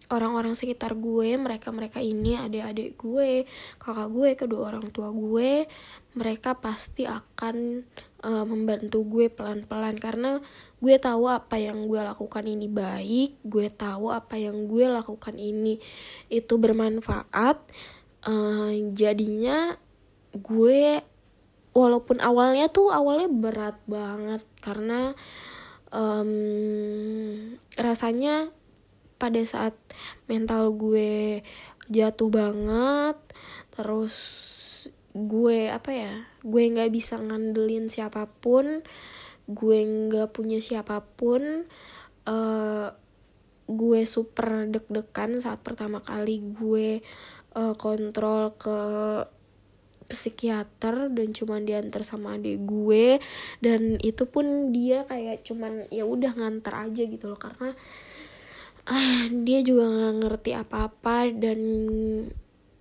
orang-orang 0.10 0.58
sekitar 0.58 0.98
gue 0.98 1.38
mereka 1.38 1.69
mereka 1.69 2.02
ini 2.02 2.34
adik-adik 2.38 2.98
gue 2.98 3.45
kakak 3.78 4.10
gue 4.10 4.30
kedua 4.34 4.74
orang 4.74 4.89
tua 4.89 5.13
gue 5.13 5.69
mereka 6.17 6.58
pasti 6.58 7.06
akan 7.06 7.86
uh, 8.26 8.43
membantu 8.43 9.06
gue 9.06 9.30
pelan-pelan. 9.30 9.95
Karena 10.02 10.41
gue 10.80 10.95
tahu 10.98 11.30
apa 11.30 11.60
yang 11.60 11.86
gue 11.86 12.02
lakukan 12.02 12.43
ini 12.48 12.67
baik 12.72 13.43
gue 13.43 13.67
tahu 13.67 14.10
apa 14.15 14.39
yang 14.39 14.67
gue 14.72 14.88
lakukan 14.88 15.36
ini 15.36 15.78
itu 16.32 16.56
bermanfaat 16.56 17.60
uh, 18.26 18.72
jadinya 18.95 19.76
gue 20.32 21.04
walaupun 21.76 22.24
awalnya 22.24 22.72
tuh 22.72 22.95
awalnya 22.95 23.28
berat 23.28 23.78
banget 23.86 24.41
karena 24.63 25.13
um, 25.91 26.32
rasanya 27.76 28.56
pada 29.19 29.43
saat 29.43 29.75
mental 30.32 30.71
gue 30.73 31.43
jatuh 31.91 32.32
banget 32.32 33.17
terus 33.75 34.15
gue 35.13 35.67
apa 35.67 35.91
ya 35.91 36.13
gue 36.45 36.63
nggak 36.71 36.93
bisa 36.93 37.19
ngandelin 37.19 37.91
siapa 37.91 38.29
pun 38.39 38.86
gue 39.49 39.79
nggak 39.82 40.29
punya 40.32 40.62
siapa 40.62 41.01
pun 41.17 41.65
uh, 42.29 42.88
gue 43.69 44.01
super 44.05 44.69
deg-degan 44.69 45.41
saat 45.41 45.62
pertama 45.62 46.01
kali 46.01 46.41
gue 46.58 47.01
uh, 47.58 47.73
kontrol 47.77 48.53
ke 48.58 48.79
psikiater 50.10 51.13
dan 51.13 51.29
cuman 51.38 51.69
diantar 51.69 52.01
sama 52.01 52.38
adik 52.38 52.65
gue 52.65 53.21
dan 53.62 54.01
itu 54.01 54.25
pun 54.25 54.73
dia 54.73 55.05
kayak 55.05 55.45
cuman 55.45 55.86
ya 55.93 56.01
udah 56.01 56.34
nganter 56.34 56.73
aja 56.73 57.03
gitu 57.05 57.29
loh 57.29 57.38
karena 57.38 57.77
ah 58.89 59.30
dia 59.30 59.62
juga 59.62 59.86
nggak 59.86 60.15
ngerti 60.25 60.52
apa-apa 60.58 61.30
dan 61.30 61.60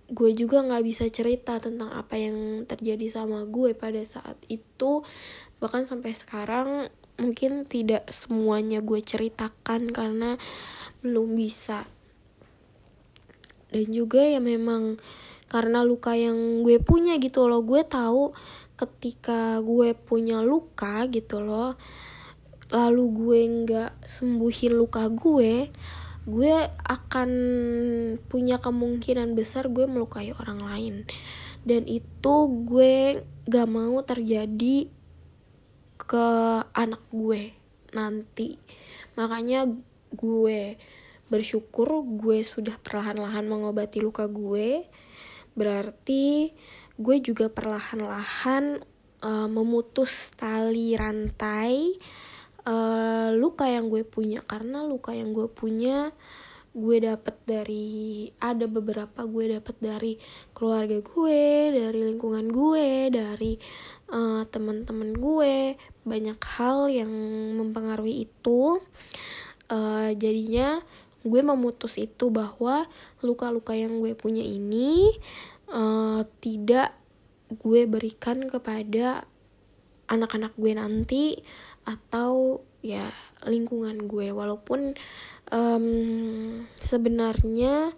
gue 0.09 0.31
juga 0.33 0.65
nggak 0.65 0.83
bisa 0.83 1.05
cerita 1.13 1.61
tentang 1.61 1.93
apa 1.93 2.17
yang 2.17 2.65
terjadi 2.65 3.21
sama 3.21 3.45
gue 3.45 3.77
pada 3.77 4.01
saat 4.01 4.41
itu. 4.49 5.05
Bahkan 5.61 5.85
sampai 5.85 6.17
sekarang 6.17 6.89
mungkin 7.21 7.69
tidak 7.69 8.09
semuanya 8.09 8.81
gue 8.81 8.97
ceritakan 9.05 9.93
karena 9.93 10.41
belum 11.05 11.37
bisa. 11.37 11.85
Dan 13.69 13.93
juga 13.93 14.25
ya 14.25 14.41
memang 14.41 14.97
karena 15.45 15.85
luka 15.85 16.17
yang 16.17 16.65
gue 16.65 16.81
punya 16.81 17.21
gitu 17.21 17.45
loh 17.45 17.61
gue 17.61 17.85
tahu 17.85 18.33
ketika 18.77 19.57
gue 19.61 19.97
punya 19.97 20.45
luka 20.45 21.09
gitu 21.09 21.41
loh 21.41 21.73
lalu 22.69 23.03
gue 23.17 23.39
nggak 23.65 23.91
sembuhin 24.05 24.73
luka 24.77 25.09
gue 25.09 25.73
gue 26.29 26.55
akan 26.85 27.29
punya 28.29 28.61
kemungkinan 28.61 29.33
besar 29.33 29.67
gue 29.67 29.89
melukai 29.89 30.31
orang 30.37 30.61
lain. 30.61 30.95
Dan 31.65 31.89
itu 31.89 32.35
gue 32.63 33.25
gak 33.49 33.67
mau 33.67 33.99
terjadi 34.05 34.87
ke 35.99 36.27
anak 36.71 37.03
gue 37.11 37.53
nanti. 37.91 38.61
Makanya 39.17 39.67
gue 40.13 40.79
bersyukur 41.29 42.01
gue 42.05 42.41
sudah 42.41 42.77
perlahan-lahan 42.81 43.45
mengobati 43.45 44.01
luka 44.01 44.25
gue. 44.25 44.87
Berarti 45.53 46.53
gue 46.99 47.15
juga 47.21 47.51
perlahan-lahan 47.51 48.81
uh, 49.23 49.47
memutus 49.47 50.31
tali 50.35 50.95
rantai 50.95 51.99
uh, 52.65 53.29
luka 53.35 53.69
yang 53.69 53.87
gue 53.87 54.03
punya 54.03 54.43
karena 54.43 54.83
luka 54.83 55.15
yang 55.15 55.31
gue 55.31 55.47
punya 55.47 56.11
gue 56.69 57.01
dapet 57.01 57.33
dari 57.49 58.29
ada 58.37 58.69
beberapa 58.69 59.25
gue 59.25 59.57
dapet 59.57 59.75
dari 59.81 60.13
keluarga 60.53 61.01
gue 61.01 61.73
dari 61.73 61.99
lingkungan 62.13 62.45
gue 62.53 63.09
dari 63.09 63.57
uh, 64.13 64.45
teman-teman 64.47 65.13
gue. 65.17 65.75
Banyak 66.05 66.39
hal 66.57 66.89
yang 66.89 67.11
mempengaruhi 67.57 68.29
itu. 68.29 68.81
Uh, 69.69 70.13
jadinya 70.17 70.81
gue 71.21 71.41
memutus 71.43 71.99
itu 71.99 72.31
bahwa 72.31 72.87
luka-luka 73.21 73.75
yang 73.75 74.01
gue 74.01 74.15
punya 74.17 74.41
ini 74.41 75.13
uh, 75.69 76.25
tidak 76.41 76.95
gue 77.49 77.85
berikan 77.89 78.45
kepada 78.45 79.25
anak-anak 80.09 80.57
gue 80.57 80.73
nanti 80.73 81.23
atau 81.89 82.61
ya 82.85 83.09
lingkungan 83.49 84.05
gue. 84.05 84.29
Walaupun 84.29 84.93
um, 85.49 85.85
sebenarnya 86.77 87.97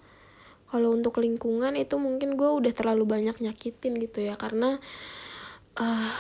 kalau 0.72 0.96
untuk 0.96 1.20
lingkungan 1.20 1.76
itu 1.76 2.00
mungkin 2.00 2.40
gue 2.40 2.48
udah 2.48 2.72
terlalu 2.72 3.04
banyak 3.04 3.36
nyakitin 3.44 4.00
gitu 4.00 4.24
ya. 4.24 4.40
Karena 4.40 4.80
uh, 5.76 6.16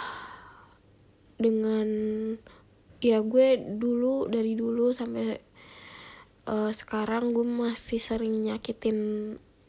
dengan 1.39 1.89
ya 3.01 3.23
gue 3.23 3.57
dulu 3.57 4.29
dari 4.29 4.53
dulu 4.53 4.93
sampai 4.93 5.39
uh, 6.51 6.69
sekarang 6.69 7.33
gue 7.33 7.47
masih 7.47 7.97
sering 7.97 8.35
nyakitin 8.35 8.99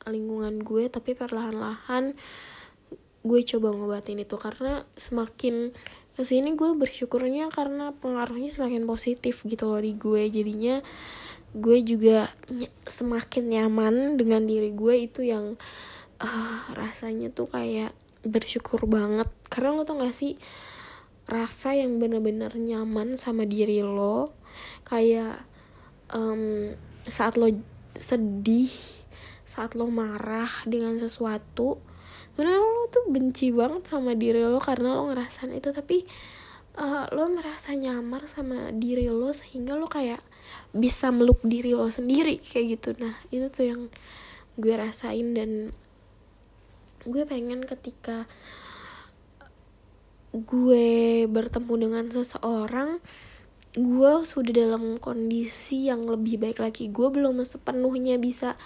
lingkungan 0.02 0.58
gue. 0.66 0.90
Tapi 0.90 1.14
perlahan-lahan 1.14 2.18
gue 3.22 3.40
coba 3.54 3.70
ngobatin 3.70 4.18
itu. 4.18 4.34
Karena 4.34 4.82
semakin 4.98 5.70
ke 6.22 6.30
sini 6.30 6.54
gue 6.54 6.70
bersyukurnya 6.78 7.50
karena 7.50 7.90
pengaruhnya 7.98 8.46
semakin 8.46 8.86
positif 8.86 9.42
gitu 9.42 9.66
loh 9.66 9.82
di 9.82 9.98
gue. 9.98 10.30
Jadinya 10.30 10.78
gue 11.50 11.82
juga 11.82 12.30
semakin 12.86 13.50
nyaman 13.50 14.14
dengan 14.14 14.46
diri 14.46 14.70
gue 14.70 14.94
itu 15.02 15.26
yang 15.26 15.58
uh, 16.22 16.58
rasanya 16.78 17.34
tuh 17.34 17.50
kayak 17.50 17.90
bersyukur 18.22 18.86
banget. 18.86 19.26
Karena 19.50 19.74
lo 19.74 19.82
tau 19.82 19.98
gak 19.98 20.14
sih 20.14 20.38
rasa 21.26 21.74
yang 21.74 21.98
bener-bener 21.98 22.54
nyaman 22.54 23.18
sama 23.18 23.42
diri 23.42 23.82
lo 23.82 24.30
kayak 24.86 25.42
um, 26.14 26.70
saat 27.10 27.34
lo 27.34 27.50
sedih 27.98 28.70
saat 29.42 29.74
lo 29.74 29.90
marah 29.90 30.50
dengan 30.70 30.94
sesuatu 31.02 31.82
sebenarnya 32.32 32.64
lo 32.64 32.88
tuh 32.88 33.04
benci 33.12 33.52
banget 33.52 33.84
sama 33.92 34.16
diri 34.16 34.40
lo 34.40 34.56
karena 34.56 34.96
lo 34.96 35.12
ngerasain 35.12 35.52
itu 35.52 35.68
tapi 35.68 36.08
uh, 36.80 37.04
lo 37.12 37.28
merasa 37.28 37.76
nyamar 37.76 38.24
sama 38.24 38.72
diri 38.72 39.12
lo 39.12 39.36
sehingga 39.36 39.76
lo 39.76 39.84
kayak 39.84 40.24
bisa 40.72 41.12
meluk 41.12 41.44
diri 41.44 41.76
lo 41.76 41.92
sendiri 41.92 42.40
kayak 42.40 42.66
gitu. 42.80 42.90
Nah 42.96 43.20
itu 43.28 43.52
tuh 43.52 43.64
yang 43.68 43.82
gue 44.56 44.74
rasain 44.76 45.36
dan 45.36 45.76
gue 47.04 47.22
pengen 47.28 47.68
ketika 47.68 48.24
gue 50.32 51.28
bertemu 51.28 51.74
dengan 51.76 52.04
seseorang 52.08 52.96
gue 53.76 54.12
sudah 54.24 54.52
dalam 54.52 54.96
kondisi 54.96 55.92
yang 55.92 56.04
lebih 56.08 56.40
baik 56.40 56.60
lagi. 56.60 56.88
Gue 56.88 57.12
belum 57.12 57.44
sepenuhnya 57.44 58.16
bisa 58.16 58.56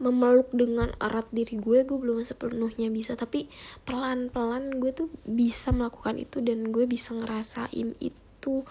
memeluk 0.00 0.48
dengan 0.56 0.90
erat 0.96 1.28
diri 1.28 1.60
gue 1.60 1.84
gue 1.84 1.98
belum 2.00 2.24
sepenuhnya 2.24 2.88
bisa. 2.88 3.14
Tapi 3.14 3.46
pelan 3.84 4.32
pelan 4.32 4.80
gue 4.80 4.90
tuh 4.96 5.12
bisa 5.28 5.70
melakukan 5.70 6.16
itu 6.16 6.40
dan 6.40 6.72
gue 6.72 6.88
bisa 6.88 7.12
ngerasain 7.14 7.94
itu 8.00 8.64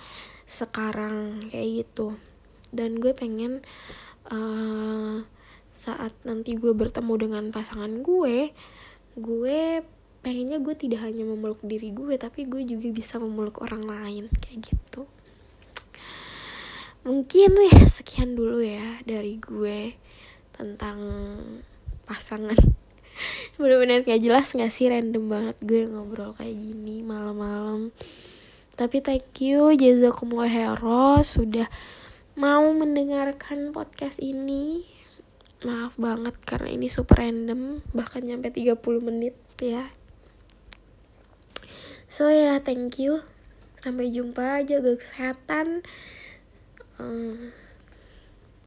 sekarang 0.49 1.45
kayak 1.53 1.85
gitu. 1.85 2.17
Dan 2.73 2.97
gue 2.97 3.13
pengen 3.13 3.61
uh, 4.33 5.21
saat 5.71 6.11
nanti 6.27 6.57
gue 6.59 6.75
bertemu 6.75 7.13
dengan 7.15 7.43
pasangan 7.55 8.03
gue 8.03 8.51
gue 9.15 9.61
pengennya 10.19 10.59
gue 10.59 10.75
tidak 10.75 11.07
hanya 11.07 11.23
memeluk 11.23 11.63
diri 11.63 11.95
gue 11.95 12.19
tapi 12.19 12.43
gue 12.43 12.67
juga 12.67 12.91
bisa 12.91 13.15
memeluk 13.21 13.63
orang 13.63 13.87
lain 13.87 14.25
kayak 14.43 14.67
gitu. 14.67 15.07
Mungkin 17.07 17.51
ya 17.71 17.87
sekian 17.87 18.35
dulu 18.35 18.59
ya 18.59 18.99
dari 19.07 19.39
gue 19.39 19.95
tentang 20.59 20.99
pasangan. 22.03 22.59
Bener-bener 23.59 24.03
kayak 24.03 24.19
jelas 24.19 24.51
gak 24.51 24.71
sih 24.75 24.91
random 24.91 25.31
banget 25.31 25.57
gue 25.63 25.87
ngobrol 25.87 26.35
kayak 26.35 26.51
gini 26.51 26.99
malam-malam. 26.99 27.95
Tapi 28.75 28.99
thank 28.99 29.39
you 29.39 29.71
jazakumullah 29.75 30.51
hero 30.51 31.23
sudah 31.23 31.67
mau 32.35 32.67
mendengarkan 32.75 33.71
podcast 33.71 34.19
ini. 34.19 34.83
Maaf 35.63 35.99
banget 35.99 36.35
karena 36.43 36.71
ini 36.75 36.87
super 36.87 37.19
random 37.19 37.83
bahkan 37.91 38.23
nyampe 38.23 38.51
30 38.51 38.79
menit 39.03 39.35
ya. 39.59 39.91
So 42.07 42.31
ya 42.31 42.55
yeah, 42.55 42.57
thank 42.59 42.99
you. 42.99 43.23
Sampai 43.79 44.11
jumpa 44.11 44.63
jaga 44.63 44.95
kesehatan. 44.95 45.83
Uh, 46.99 47.51